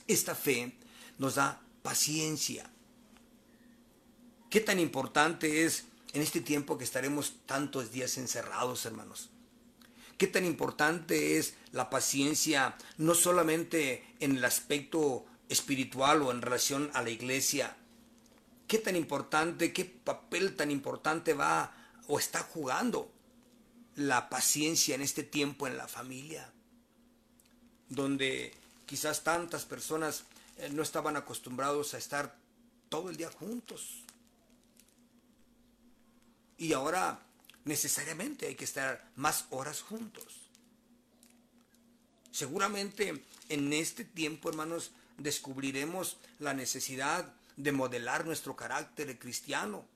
[0.07, 0.75] Esta fe
[1.19, 2.71] nos da paciencia.
[4.51, 9.31] ¿Qué tan importante es en este tiempo que estaremos tantos días encerrados, hermanos?
[10.21, 16.91] qué tan importante es la paciencia, no solamente en el aspecto espiritual o en relación
[16.93, 17.75] a la iglesia,
[18.71, 21.75] qué tan importante, qué papel tan importante va
[22.07, 23.11] o está jugando
[23.97, 26.53] la paciencia en este tiempo en la familia,
[27.89, 28.55] donde
[28.87, 30.23] quizás tantas personas
[30.57, 32.37] eh, no estaban acostumbrados a estar
[32.89, 34.05] todo el día juntos.
[36.57, 37.19] Y ahora
[37.65, 40.43] necesariamente hay que estar más horas juntos.
[42.31, 49.87] Seguramente en este tiempo, hermanos, descubriremos la necesidad de modelar nuestro carácter cristiano.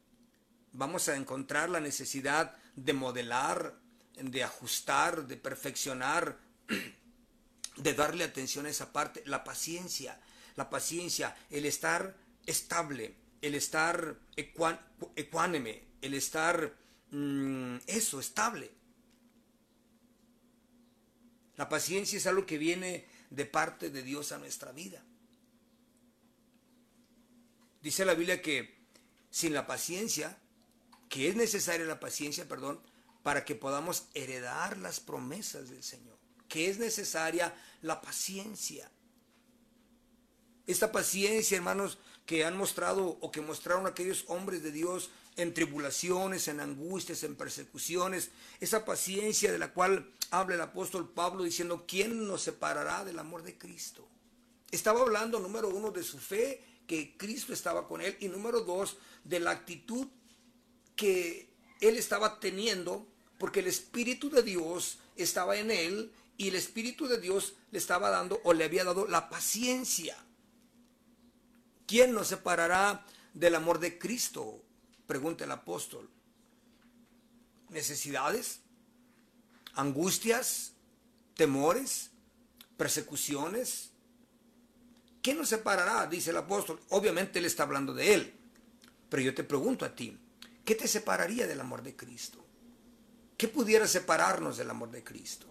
[0.73, 3.75] Vamos a encontrar la necesidad de modelar,
[4.17, 6.39] de ajustar, de perfeccionar,
[7.77, 10.21] de darle atención a esa parte, la paciencia,
[10.57, 16.75] la paciencia, el estar estable, el estar ecuánime, el estar
[17.15, 18.73] Mm, eso, estable.
[21.57, 25.01] La paciencia es algo que viene de parte de Dios a nuestra vida.
[27.85, 28.75] Dice la Biblia que
[29.31, 30.39] sin la paciencia,
[31.11, 32.81] que es necesaria la paciencia, perdón,
[33.23, 36.17] para que podamos heredar las promesas del Señor,
[36.49, 38.91] que es necesaria la paciencia.
[40.67, 46.49] Esta paciencia, hermanos, que han mostrado o que mostraron aquellos hombres de Dios en tribulaciones,
[46.49, 52.27] en angustias, en persecuciones, esa paciencia de la cual habla el apóstol Pablo diciendo, ¿quién
[52.27, 54.09] nos separará del amor de Cristo?
[54.71, 58.97] Estaba hablando, número uno, de su fe, que Cristo estaba con él, y número dos,
[59.25, 60.09] de la actitud
[60.97, 61.49] que
[61.81, 63.07] él estaba teniendo,
[63.39, 68.11] porque el Espíritu de Dios estaba en él, y el Espíritu de Dios le estaba
[68.11, 70.17] dando o le había dado la paciencia.
[71.87, 74.63] ¿Quién nos separará del amor de Cristo?
[75.07, 76.09] Pregunta el apóstol.
[77.69, 78.61] ¿Necesidades?
[79.75, 80.73] ¿Angustias?
[81.35, 82.11] ¿Temores?
[82.77, 83.91] ¿Persecuciones?
[85.25, 86.07] ¿Qué nos separará?
[86.07, 86.79] Dice el apóstol.
[86.91, 88.35] Obviamente él está hablando de él.
[89.09, 90.19] Pero yo te pregunto a ti,
[90.65, 92.45] ¿qué te separaría del amor de Cristo?
[93.39, 95.47] ¿Qué pudiera separarnos del amor de Cristo?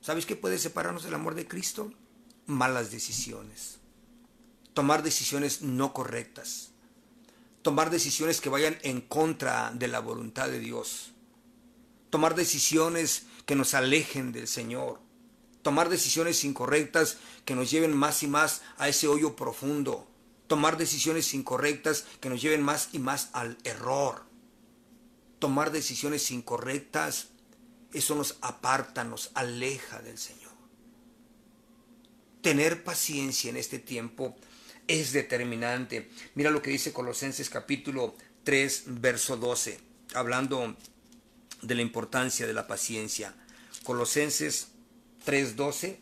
[0.00, 1.92] ¿Sabes qué puede separarnos del amor de Cristo?
[2.46, 3.78] Malas decisiones.
[4.74, 6.74] Tomar decisiones no correctas
[7.64, 11.12] tomar decisiones que vayan en contra de la voluntad de Dios,
[12.10, 15.00] tomar decisiones que nos alejen del Señor,
[15.64, 20.06] tomar decisiones incorrectas que nos lleven más y más a ese hoyo profundo,
[20.46, 24.26] tomar decisiones incorrectas que nos lleven más y más al error,
[25.38, 27.28] tomar decisiones incorrectas,
[27.94, 30.52] eso nos aparta, nos aleja del Señor.
[32.42, 34.36] Tener paciencia en este tiempo
[34.86, 36.10] es determinante.
[36.34, 39.80] Mira lo que dice Colosenses capítulo 3, verso 12,
[40.12, 40.76] hablando
[41.62, 43.34] de la importancia de la paciencia.
[43.82, 44.73] Colosenses
[45.24, 45.98] 3, 12.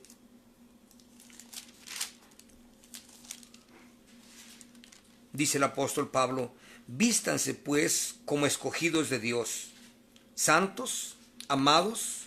[5.33, 6.53] Dice el apóstol Pablo,
[6.87, 9.69] vístanse pues como escogidos de Dios,
[10.35, 11.17] santos,
[11.49, 12.27] amados,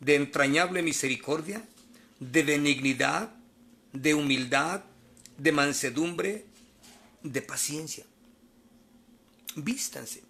[0.00, 1.62] de entrañable misericordia,
[2.20, 3.30] de benignidad,
[3.92, 4.84] de humildad,
[5.36, 6.46] de mansedumbre,
[7.22, 8.04] de paciencia.
[9.56, 10.22] Vístanse.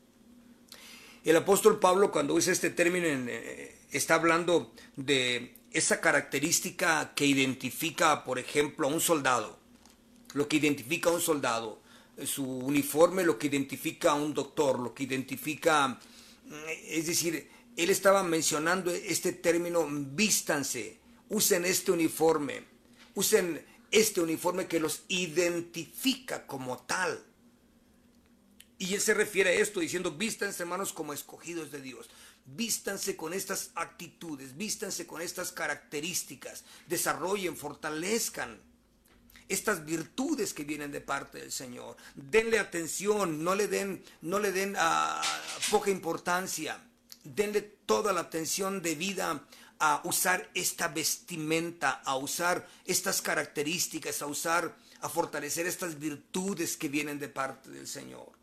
[1.24, 8.24] El apóstol Pablo cuando usa este término eh, está hablando de esa característica que identifica,
[8.24, 9.58] por ejemplo, a un soldado.
[10.32, 11.80] Lo que identifica a un soldado,
[12.24, 16.54] su uniforme, lo que identifica a un doctor, lo que identifica, mm,
[16.88, 20.98] es decir, él estaba mencionando este término, vístanse,
[21.28, 22.64] usen este uniforme,
[23.14, 27.22] usen este uniforme que los identifica como tal.
[28.78, 32.10] Y él se refiere a esto diciendo, vístanse hermanos como escogidos de Dios.
[32.44, 38.60] Vístanse con estas actitudes, vístanse con estas características, desarrollen, fortalezcan
[39.48, 41.96] estas virtudes que vienen de parte del Señor.
[42.14, 45.22] Denle atención, no le den, no le den ah,
[45.70, 46.80] poca importancia.
[47.24, 49.46] Denle toda la atención debida
[49.78, 56.88] a usar esta vestimenta, a usar estas características, a usar, a fortalecer estas virtudes que
[56.88, 58.35] vienen de parte del Señor.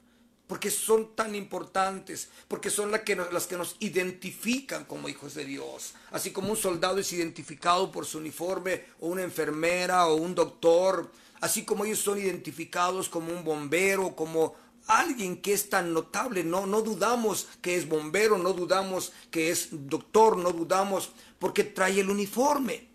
[0.53, 5.45] Porque son tan importantes, porque son las que, las que nos identifican como hijos de
[5.45, 5.95] Dios.
[6.11, 11.11] Así como un soldado es identificado por su uniforme, o una enfermera, o un doctor,
[11.41, 14.53] así como ellos son identificados como un bombero, como
[14.85, 19.69] alguien que es tan notable, no, no dudamos que es bombero, no dudamos que es
[19.71, 22.89] doctor, no dudamos porque trae el uniforme.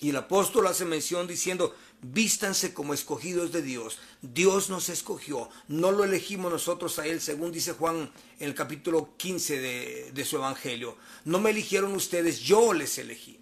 [0.00, 3.98] Y el apóstol hace mención diciendo, vístanse como escogidos de Dios.
[4.22, 9.16] Dios nos escogió, no lo elegimos nosotros a Él, según dice Juan en el capítulo
[9.16, 10.96] 15 de, de su Evangelio.
[11.24, 13.40] No me eligieron ustedes, yo les elegí.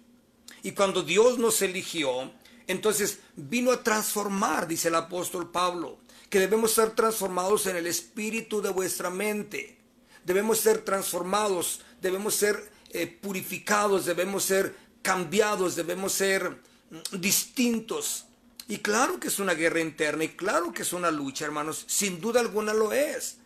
[0.63, 2.31] Y cuando Dios nos eligió,
[2.67, 5.99] entonces vino a transformar, dice el apóstol Pablo
[6.29, 9.77] que debemos ser transformados en el espíritu de vuestra mente.
[10.23, 18.25] Debemos ser transformados, debemos ser eh, purificados, debemos ser cambiados, debemos ser mm, distintos.
[18.69, 22.21] Y claro que es una guerra interna y claro que es una lucha, hermanos, sin
[22.21, 23.37] duda alguna lo es,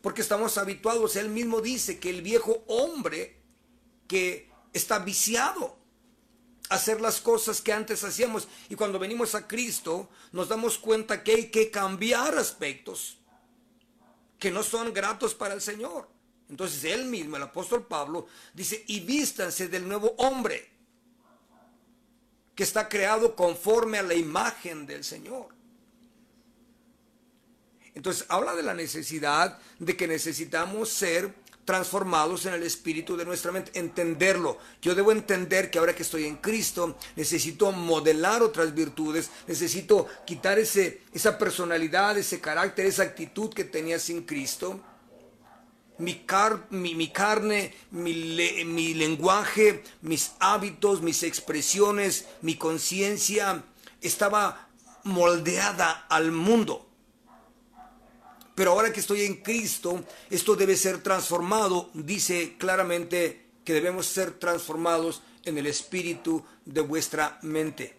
[0.00, 3.40] porque estamos habituados, él mismo dice que el viejo hombre
[4.06, 5.76] que está viciado,
[6.68, 8.46] hacer las cosas que antes hacíamos.
[8.68, 13.18] Y cuando venimos a Cristo, nos damos cuenta que hay que cambiar aspectos
[14.38, 16.08] que no son gratos para el Señor.
[16.48, 20.77] Entonces él mismo, el apóstol Pablo, dice, y vístanse del nuevo hombre,
[22.58, 25.46] que está creado conforme a la imagen del Señor.
[27.94, 31.32] Entonces habla de la necesidad de que necesitamos ser
[31.64, 34.58] transformados en el espíritu de nuestra mente, entenderlo.
[34.82, 40.58] Yo debo entender que ahora que estoy en Cristo, necesito modelar otras virtudes, necesito quitar
[40.58, 44.80] ese, esa personalidad, ese carácter, esa actitud que tenía sin Cristo.
[45.98, 46.24] Mi,
[46.70, 53.64] mi, carne, mi, mi lenguaje, mis hábitos, mis expresiones, mi conciencia
[54.00, 54.68] estaba
[55.04, 56.86] moldeada al mundo.
[58.54, 61.90] Pero ahora que estoy en Cristo, esto debe ser transformado.
[61.94, 67.96] Dice claramente que debemos ser transformados en el espíritu de vuestra mente.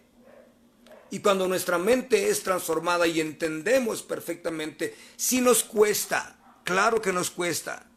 [1.10, 7.30] Y cuando nuestra mente es transformada y entendemos perfectamente, si nos cuesta, claro que nos
[7.30, 7.89] cuesta.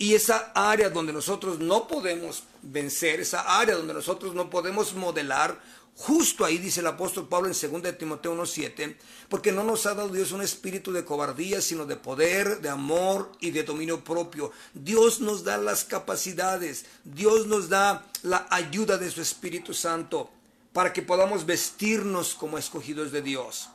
[0.00, 5.60] Y esa área donde nosotros no podemos vencer, esa área donde nosotros no podemos modelar,
[5.96, 8.96] Justo ahí dice el apóstol Pablo en 2 Timoteo 1.7,
[9.28, 13.30] porque no nos ha dado Dios un espíritu de cobardía, sino de poder, de amor
[13.38, 14.50] y de dominio propio.
[14.72, 20.30] Dios nos da las capacidades, Dios nos da la ayuda de su Espíritu Santo
[20.72, 23.68] para que podamos vestirnos como escogidos de Dios,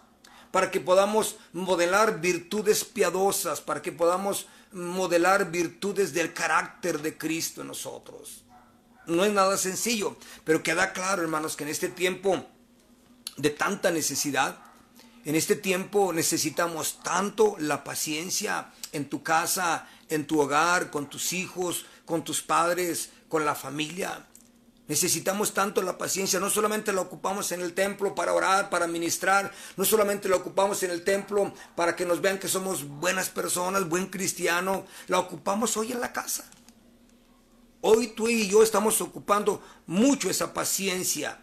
[0.49, 7.61] para que podamos modelar virtudes piadosas, para que podamos modelar virtudes del carácter de Cristo
[7.61, 8.43] en nosotros.
[9.07, 12.45] No es nada sencillo, pero queda claro, hermanos, que en este tiempo
[13.37, 14.59] de tanta necesidad,
[15.25, 21.33] en este tiempo necesitamos tanto la paciencia en tu casa, en tu hogar, con tus
[21.33, 24.25] hijos, con tus padres, con la familia.
[24.87, 29.51] Necesitamos tanto la paciencia, no solamente la ocupamos en el templo para orar, para ministrar,
[29.77, 33.89] no solamente la ocupamos en el templo para que nos vean que somos buenas personas,
[33.89, 36.45] buen cristiano, la ocupamos hoy en la casa.
[37.81, 41.39] Hoy tú y yo estamos ocupando mucho esa paciencia.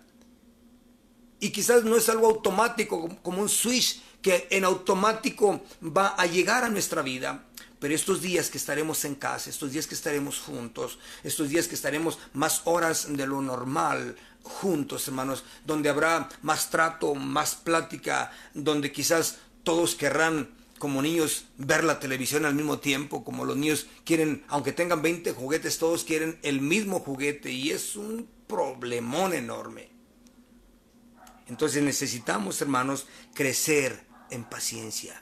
[1.40, 6.62] Y quizás no es algo automático, como un switch que en automático va a llegar
[6.62, 7.44] a nuestra vida.
[7.82, 11.74] Pero estos días que estaremos en casa, estos días que estaremos juntos, estos días que
[11.74, 14.14] estaremos más horas de lo normal
[14.44, 21.82] juntos, hermanos, donde habrá más trato, más plática, donde quizás todos querrán como niños ver
[21.82, 26.38] la televisión al mismo tiempo, como los niños quieren, aunque tengan 20 juguetes, todos quieren
[26.42, 29.90] el mismo juguete y es un problemón enorme.
[31.48, 35.20] Entonces necesitamos, hermanos, crecer en paciencia.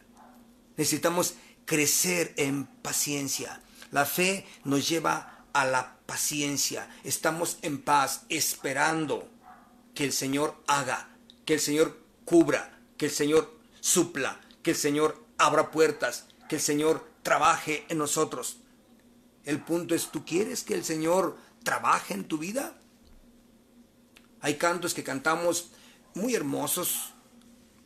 [0.77, 3.61] Necesitamos crecer en paciencia.
[3.91, 6.89] La fe nos lleva a la paciencia.
[7.05, 9.29] Estamos en paz esperando
[9.95, 11.09] que el Señor haga,
[11.45, 16.63] que el Señor cubra, que el Señor supla, que el Señor abra puertas, que el
[16.63, 18.59] Señor trabaje en nosotros.
[19.45, 22.77] El punto es, ¿tú quieres que el Señor trabaje en tu vida?
[24.41, 25.71] Hay cantos que cantamos
[26.15, 27.13] muy hermosos,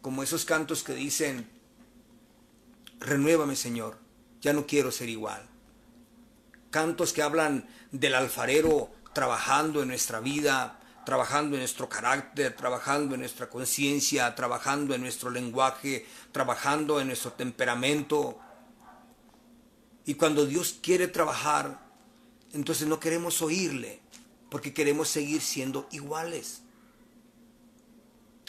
[0.03, 1.51] como esos cantos que dicen,
[3.05, 3.99] renuévame Señor,
[4.41, 5.47] ya no quiero ser igual.
[6.71, 13.21] Cantos que hablan del alfarero trabajando en nuestra vida, trabajando en nuestro carácter, trabajando en
[13.21, 18.41] nuestra conciencia, trabajando en nuestro lenguaje, trabajando en nuestro temperamento.
[20.05, 21.79] Y cuando Dios quiere trabajar,
[22.53, 24.01] entonces no queremos oírle,
[24.51, 26.63] porque queremos seguir siendo iguales.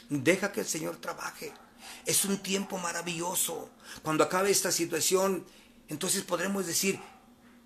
[0.08, 1.52] Deja que el Señor trabaje.
[2.04, 3.70] Es un tiempo maravilloso.
[4.02, 5.44] Cuando acabe esta situación,
[5.88, 7.00] entonces podremos decir,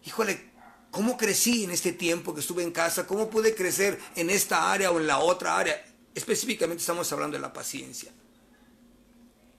[0.05, 0.51] híjole,
[0.91, 3.07] ¿cómo crecí en este tiempo que estuve en casa?
[3.07, 5.85] ¿Cómo pude crecer en esta área o en la otra área?
[6.15, 8.13] Específicamente estamos hablando de la paciencia.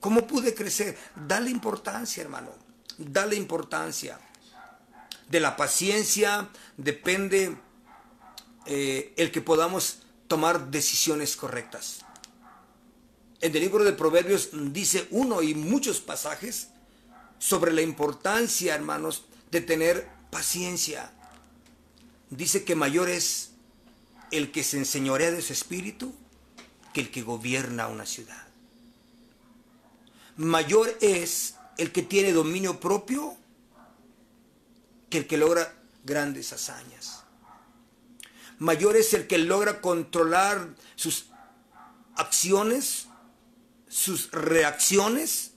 [0.00, 0.98] ¿Cómo pude crecer?
[1.14, 2.50] Dale importancia, hermano.
[2.98, 4.18] Dale importancia.
[5.28, 7.56] De la paciencia depende
[8.66, 12.04] eh, el que podamos tomar decisiones correctas
[13.42, 16.68] en el libro de Proverbios dice uno y muchos pasajes
[17.40, 21.12] sobre la importancia, hermanos, de tener paciencia.
[22.30, 23.50] Dice que mayor es
[24.30, 26.14] el que se enseñorea de su espíritu
[26.94, 28.46] que el que gobierna una ciudad.
[30.36, 33.36] Mayor es el que tiene dominio propio
[35.10, 35.74] que el que logra
[36.04, 37.24] grandes hazañas.
[38.60, 41.26] Mayor es el que logra controlar sus
[42.14, 43.08] acciones
[43.92, 45.52] sus reacciones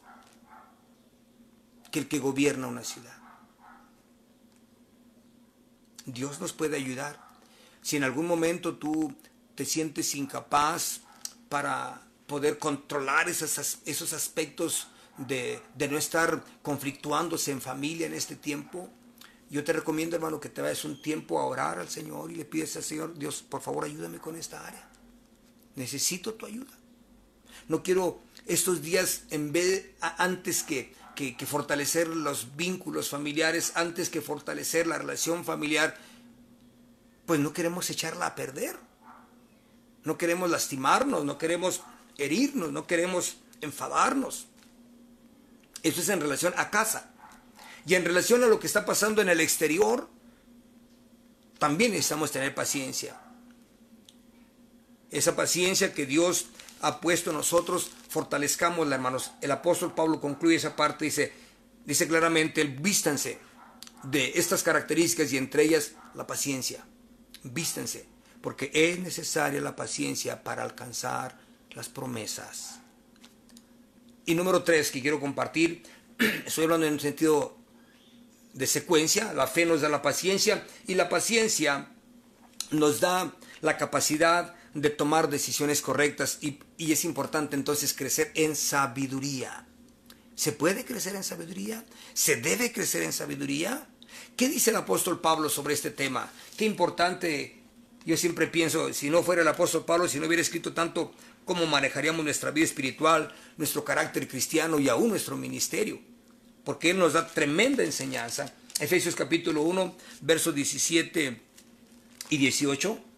[1.89, 3.17] que el que gobierna una ciudad.
[6.05, 7.17] Dios nos puede ayudar.
[7.81, 9.15] Si en algún momento tú
[9.55, 10.99] te sientes incapaz
[11.47, 18.35] para poder controlar esos, esos aspectos de, de, no estar conflictuándose en familia en este
[18.35, 18.89] tiempo,
[19.49, 22.43] yo te recomiendo, hermano, que te vayas un tiempo a orar al Señor y le
[22.43, 24.89] pides al Señor, Dios, por favor, ayúdame con esta área.
[25.75, 26.73] Necesito tu ayuda.
[27.67, 34.21] No quiero estos días, en vez, antes que, que, fortalecer los vínculos familiares, antes que
[34.21, 35.97] fortalecer la relación familiar,
[37.25, 38.77] pues no queremos echarla a perder.
[40.03, 41.81] No queremos lastimarnos, no queremos
[42.17, 44.45] herirnos, no queremos enfadarnos.
[45.81, 47.11] Eso es en relación a casa.
[47.87, 50.07] Y en relación a lo que está pasando en el exterior,
[51.57, 53.19] también necesitamos tener paciencia.
[55.09, 56.47] Esa paciencia que Dios
[56.85, 59.31] ha puesto en nosotros, fortalezcámosla, hermanos.
[59.41, 61.33] El apóstol Pablo concluye esa parte, dice,
[61.83, 63.39] dice claramente, vístanse
[64.03, 66.85] de estas características y entre ellas la paciencia.
[67.41, 68.05] Vístanse,
[68.39, 71.39] porque es necesaria la paciencia para alcanzar
[71.71, 72.79] las promesas.
[74.27, 75.81] Y número tres que quiero compartir,
[76.45, 77.57] estoy hablando en un sentido
[78.53, 81.87] de secuencia, la fe nos da la paciencia y la paciencia
[82.69, 89.65] nos da la capacidad de tomar decisiones correctas y, es importante entonces crecer en sabiduría.
[90.35, 91.85] ¿Se puede crecer en sabiduría?
[92.13, 93.87] ¿Se debe crecer en sabiduría?
[94.35, 96.29] ¿Qué dice el apóstol Pablo sobre este tema?
[96.57, 97.57] Qué importante,
[98.05, 101.13] yo siempre pienso, si no fuera el apóstol Pablo, si no hubiera escrito tanto,
[101.45, 106.01] cómo manejaríamos nuestra vida espiritual, nuestro carácter cristiano y aún nuestro ministerio.
[106.65, 108.53] Porque Él nos da tremenda enseñanza.
[108.81, 111.39] Efesios capítulo 1, versos 17
[112.29, 113.14] y 18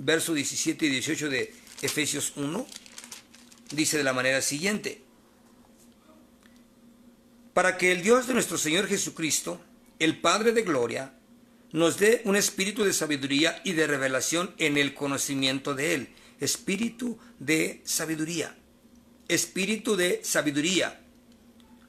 [0.00, 2.66] verso 17 y 18 de Efesios 1,
[3.72, 5.02] dice de la manera siguiente,
[7.52, 9.60] para que el Dios de nuestro Señor Jesucristo,
[9.98, 11.14] el Padre de Gloria,
[11.72, 16.08] nos dé un espíritu de sabiduría y de revelación en el conocimiento de Él.
[16.40, 18.56] Espíritu de sabiduría.
[19.28, 21.00] Espíritu de sabiduría.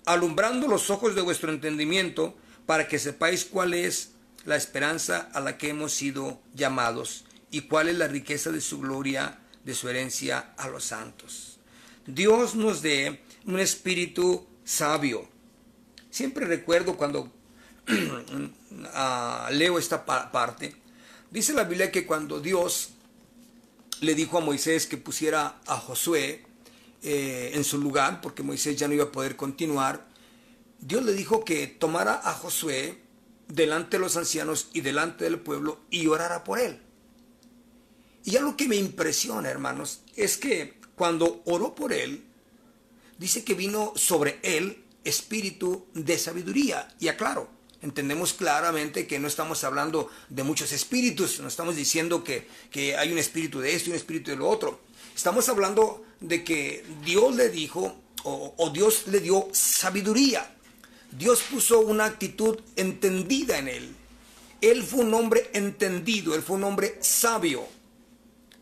[0.06, 2.36] Alumbrando los ojos de vuestro entendimiento
[2.66, 4.12] para que sepáis cuál es
[4.46, 8.80] la esperanza a la que hemos sido llamados y cuál es la riqueza de su
[8.80, 11.60] gloria, de su herencia a los santos.
[12.08, 15.28] Dios nos dé un espíritu sabio.
[16.10, 17.32] Siempre recuerdo cuando
[19.52, 20.76] leo esta parte,
[21.30, 22.92] dice la Biblia que cuando Dios
[24.00, 26.44] le dijo a Moisés que pusiera a Josué
[27.04, 30.08] eh, en su lugar, porque Moisés ya no iba a poder continuar,
[30.80, 33.00] Dios le dijo que tomara a Josué
[33.48, 36.82] delante de los ancianos y delante del pueblo y orara por él.
[38.24, 42.24] Y algo que me impresiona, hermanos, es que cuando oró por él,
[43.18, 46.88] dice que vino sobre él espíritu de sabiduría.
[47.00, 47.50] Y aclaro,
[47.82, 52.48] entendemos claramente que no estamos hablando de muchos espíritus, no estamos diciendo que,
[52.96, 54.82] hay un espíritu de esto y un espíritu de lo otro.
[55.16, 60.56] Estamos hablando de que Dios le dijo o, o Dios le dio sabiduría.
[61.12, 63.96] Dios puso una actitud entendida en él.
[64.62, 67.68] Él fue un hombre entendido, él fue un hombre sabio.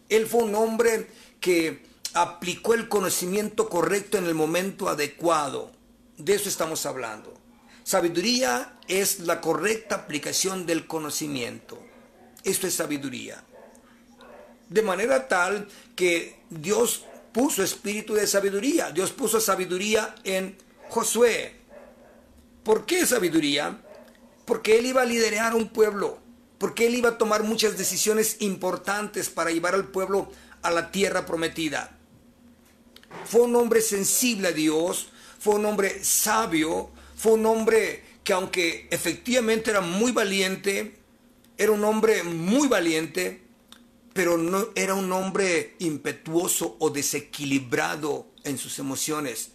[0.10, 1.07] Él fue un hombre
[1.39, 1.84] que
[2.14, 5.72] aplicó el conocimiento correcto en el momento adecuado.
[6.18, 7.34] De eso estamos hablando.
[7.84, 11.80] Sabiduría es la correcta aplicación del conocimiento.
[12.43, 13.43] Esto es sabiduría.
[14.68, 18.91] De manera tal que Dios puso espíritu de sabiduría.
[18.91, 20.57] Dios puso sabiduría en
[20.89, 21.55] Josué.
[22.64, 23.80] ¿Por qué sabiduría?
[24.45, 26.20] Porque él iba a liderar un pueblo.
[26.60, 30.32] Porque él iba a tomar muchas decisiones importantes para llevar al pueblo
[30.62, 31.97] a la tierra prometida.
[33.26, 38.88] Fue un hombre sensible a Dios, fue un hombre sabio, fue un hombre que aunque
[38.91, 40.99] efectivamente era muy valiente,
[41.57, 43.41] era un hombre muy valiente,
[44.14, 49.51] pero no era un hombre impetuoso o desequilibrado en sus emociones.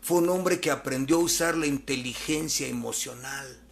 [0.00, 3.63] Fue un hombre que aprendió a usar la inteligencia emocional.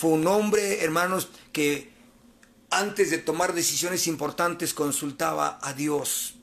[0.00, 1.90] Fue un hombre, hermanos, que
[2.70, 6.36] antes de tomar decisiones importantes consultaba a Dios.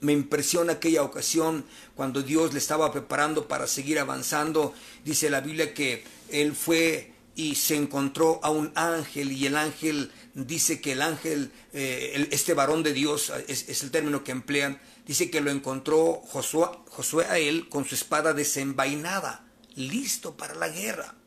[0.00, 4.72] Me impresiona aquella ocasión cuando Dios le estaba preparando para seguir avanzando.
[5.04, 10.10] Dice la Biblia que él fue y se encontró a un ángel y el ángel
[10.32, 15.30] dice que el ángel, eh, este varón de Dios, es, el término que emplean, dice
[15.30, 19.44] que lo encontró Josué, Josué a él con su espada desenvainada,
[19.74, 21.17] listo para la guerra.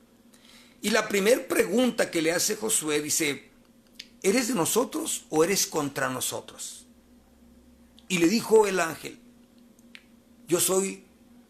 [0.81, 3.49] Y la primera pregunta que le hace Josué dice,
[4.23, 6.87] ¿eres de nosotros o eres contra nosotros?
[8.07, 9.19] Y le dijo el ángel,
[10.47, 11.05] yo soy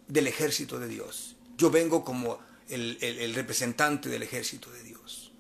[0.08, 1.36] del ejército de Dios.
[1.58, 5.32] Yo vengo como el, representante del ejército de Dios.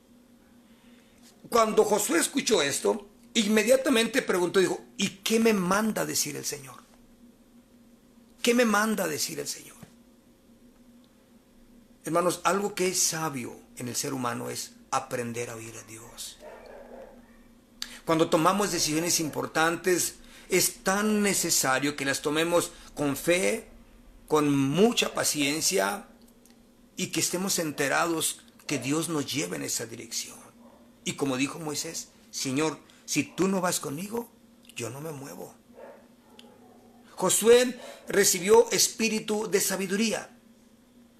[1.50, 6.82] Cuando Josué escuchó esto, inmediatamente preguntó, dijo, ¿y qué me manda decir el Señor?
[8.42, 9.78] ¿Qué me manda decir el Señor?
[12.04, 16.38] Hermanos, algo que es sabio en el ser humano es aprender a oír a Dios.
[18.06, 20.16] Cuando tomamos decisiones importantes,
[20.50, 23.68] es tan necesario que las tomemos con fe,
[24.28, 26.08] con mucha paciencia
[26.96, 30.38] y que estemos enterados que Dios nos lleva en esa dirección.
[31.04, 34.32] Y como dijo Moisés, Señor, si tú no vas conmigo,
[34.76, 35.54] yo no me muevo.
[37.16, 40.31] Josué recibió espíritu de sabiduría.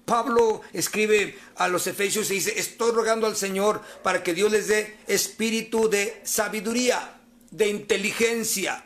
[0.04, 4.68] Pablo escribe a los Efesios y dice, estoy rogando al Señor para que Dios les
[4.68, 8.84] dé espíritu de sabiduría, de inteligencia,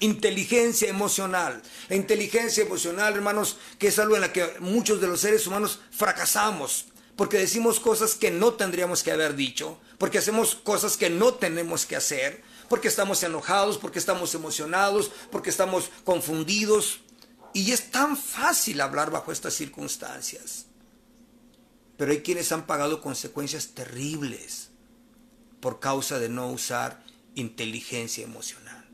[0.00, 1.62] inteligencia emocional.
[1.88, 5.80] La inteligencia emocional, hermanos, que es algo en la que muchos de los seres humanos
[5.90, 11.34] fracasamos, porque decimos cosas que no tendríamos que haber dicho, porque hacemos cosas que no
[11.34, 17.00] tenemos que hacer, porque estamos enojados, porque estamos emocionados, porque estamos confundidos.
[17.54, 20.66] Y es tan fácil hablar bajo estas circunstancias.
[21.96, 24.70] Pero hay quienes han pagado consecuencias terribles
[25.60, 27.02] por causa de no usar
[27.34, 28.84] inteligencia emocional.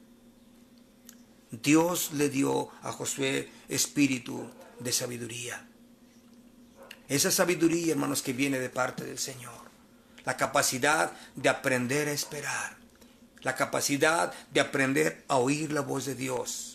[1.51, 4.51] Dios le dio a Josué espíritu
[4.81, 5.67] de sabiduría.
[7.09, 9.69] Esa sabiduría, hermanos, que viene de parte del Señor.
[10.27, 12.77] La capacidad de aprender a esperar.
[13.41, 16.68] La capacidad de aprender a oír la voz de Dios.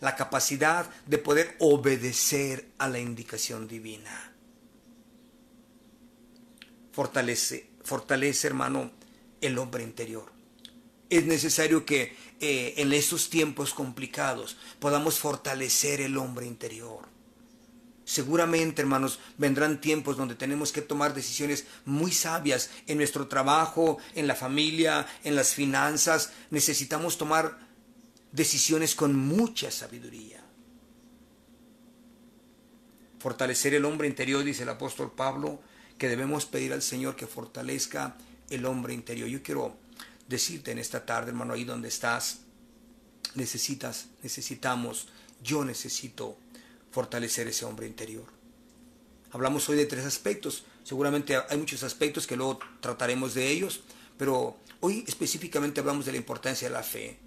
[0.00, 4.32] La capacidad de poder obedecer a la indicación divina.
[6.92, 8.90] Fortalece, fortalece, hermano,
[9.40, 10.32] el hombre interior.
[11.10, 17.08] Es necesario que eh, en estos tiempos complicados podamos fortalecer el hombre interior.
[18.04, 24.26] Seguramente, hermanos, vendrán tiempos donde tenemos que tomar decisiones muy sabias en nuestro trabajo, en
[24.26, 26.32] la familia, en las finanzas.
[26.50, 27.67] Necesitamos tomar
[28.32, 30.42] decisiones con mucha sabiduría.
[33.18, 35.60] Fortalecer el hombre interior, dice el apóstol Pablo,
[35.98, 38.16] que debemos pedir al Señor que fortalezca
[38.50, 39.28] el hombre interior.
[39.28, 39.76] Yo quiero
[40.28, 42.40] decirte en esta tarde, hermano, ahí donde estás,
[43.34, 45.08] necesitas, necesitamos,
[45.42, 46.38] yo necesito
[46.90, 48.26] fortalecer ese hombre interior.
[49.30, 53.82] Hablamos hoy de tres aspectos, seguramente hay muchos aspectos que luego trataremos de ellos,
[54.16, 57.18] pero hoy específicamente hablamos de la importancia de la fe,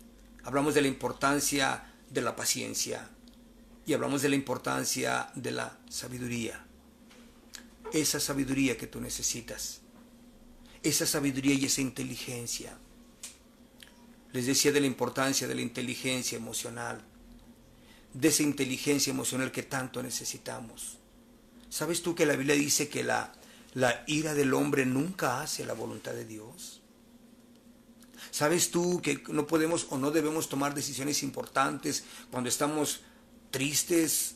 [0.44, 3.10] hablamos de la importancia de la paciencia
[3.86, 6.66] y hablamos de la importancia de la sabiduría.
[7.94, 9.82] Esa sabiduría que tú necesitas,
[10.84, 12.78] esa sabiduría y esa inteligencia.
[14.32, 17.04] Les decía de la importancia de la inteligencia emocional
[18.14, 20.98] de esa inteligencia emocional que tanto necesitamos.
[21.70, 23.34] ¿Sabes tú que la Biblia dice que la,
[23.74, 26.81] la ira del hombre nunca hace la voluntad de Dios?
[28.32, 33.02] ¿Sabes tú que no podemos o no debemos tomar decisiones importantes cuando estamos
[33.52, 34.36] tristes,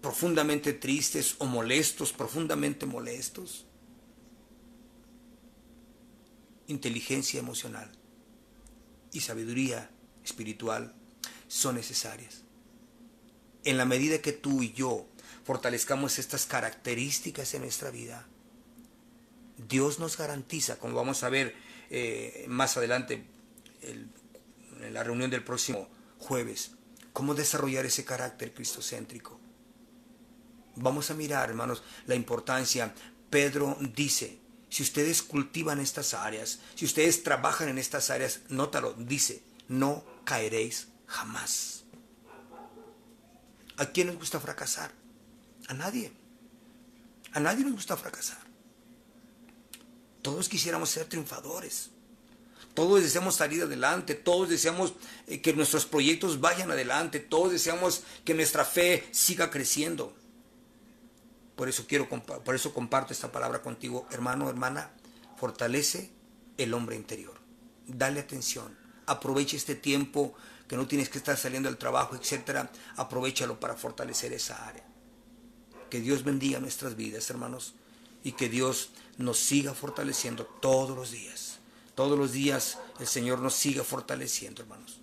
[0.00, 3.66] profundamente tristes o molestos, profundamente molestos?
[6.68, 7.90] Inteligencia emocional
[9.12, 9.90] y sabiduría
[10.24, 10.94] espiritual
[11.48, 12.46] son necesarias
[13.66, 15.06] en la medida que tú y yo
[15.44, 18.26] fortalezcamos estas características en nuestra vida,
[19.68, 21.54] Dios nos garantiza, como vamos a ver
[21.90, 23.26] eh, más adelante
[23.82, 24.12] en
[24.92, 26.72] la reunión del próximo jueves,
[27.12, 29.40] cómo desarrollar ese carácter cristocéntrico.
[30.76, 32.94] Vamos a mirar, hermanos, la importancia.
[33.30, 39.42] Pedro dice, si ustedes cultivan estas áreas, si ustedes trabajan en estas áreas, nótalo, dice,
[39.68, 41.84] no caeréis jamás.
[43.78, 44.90] ¿A quién nos gusta fracasar?
[45.68, 46.12] A nadie.
[47.32, 48.45] A nadie nos gusta fracasar.
[50.26, 51.90] Todos quisiéramos ser triunfadores.
[52.74, 54.92] Todos deseamos salir adelante, todos deseamos
[55.28, 60.12] eh, que nuestros proyectos vayan adelante, todos deseamos que nuestra fe siga creciendo.
[61.54, 64.90] Por eso quiero por eso comparto esta palabra contigo, hermano, hermana,
[65.36, 66.10] fortalece
[66.58, 67.38] el hombre interior.
[67.86, 68.76] Dale atención.
[69.06, 70.34] Aprovecha este tiempo
[70.66, 74.82] que no tienes que estar saliendo del trabajo, etcétera, aprovechalo para fortalecer esa área.
[75.88, 77.74] Que Dios bendiga nuestras vidas, hermanos,
[78.24, 81.58] y que Dios nos siga fortaleciendo todos los días.
[81.94, 85.00] Todos los días el Señor nos siga fortaleciendo, hermanos.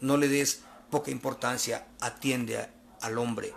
[0.00, 2.68] No le des poca importancia, atiende
[3.00, 3.54] al hombre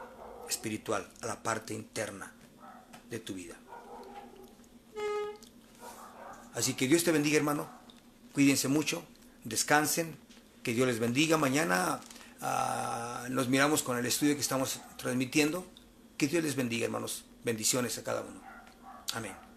[0.50, 2.32] espiritual, a la parte interna
[3.10, 3.56] de tu vida.
[6.54, 7.68] Así que Dios te bendiga, hermano.
[8.34, 9.04] Cuídense mucho,
[9.44, 10.16] descansen
[10.62, 11.38] que Dios les bendiga.
[11.38, 12.00] Mañana
[12.42, 15.66] ah, nos miramos con el estudio que estamos transmitiendo.
[16.18, 17.26] Que Dios les bendiga, hermanos.
[17.44, 18.42] Bendiciones a cada uno.
[19.14, 19.53] Amén.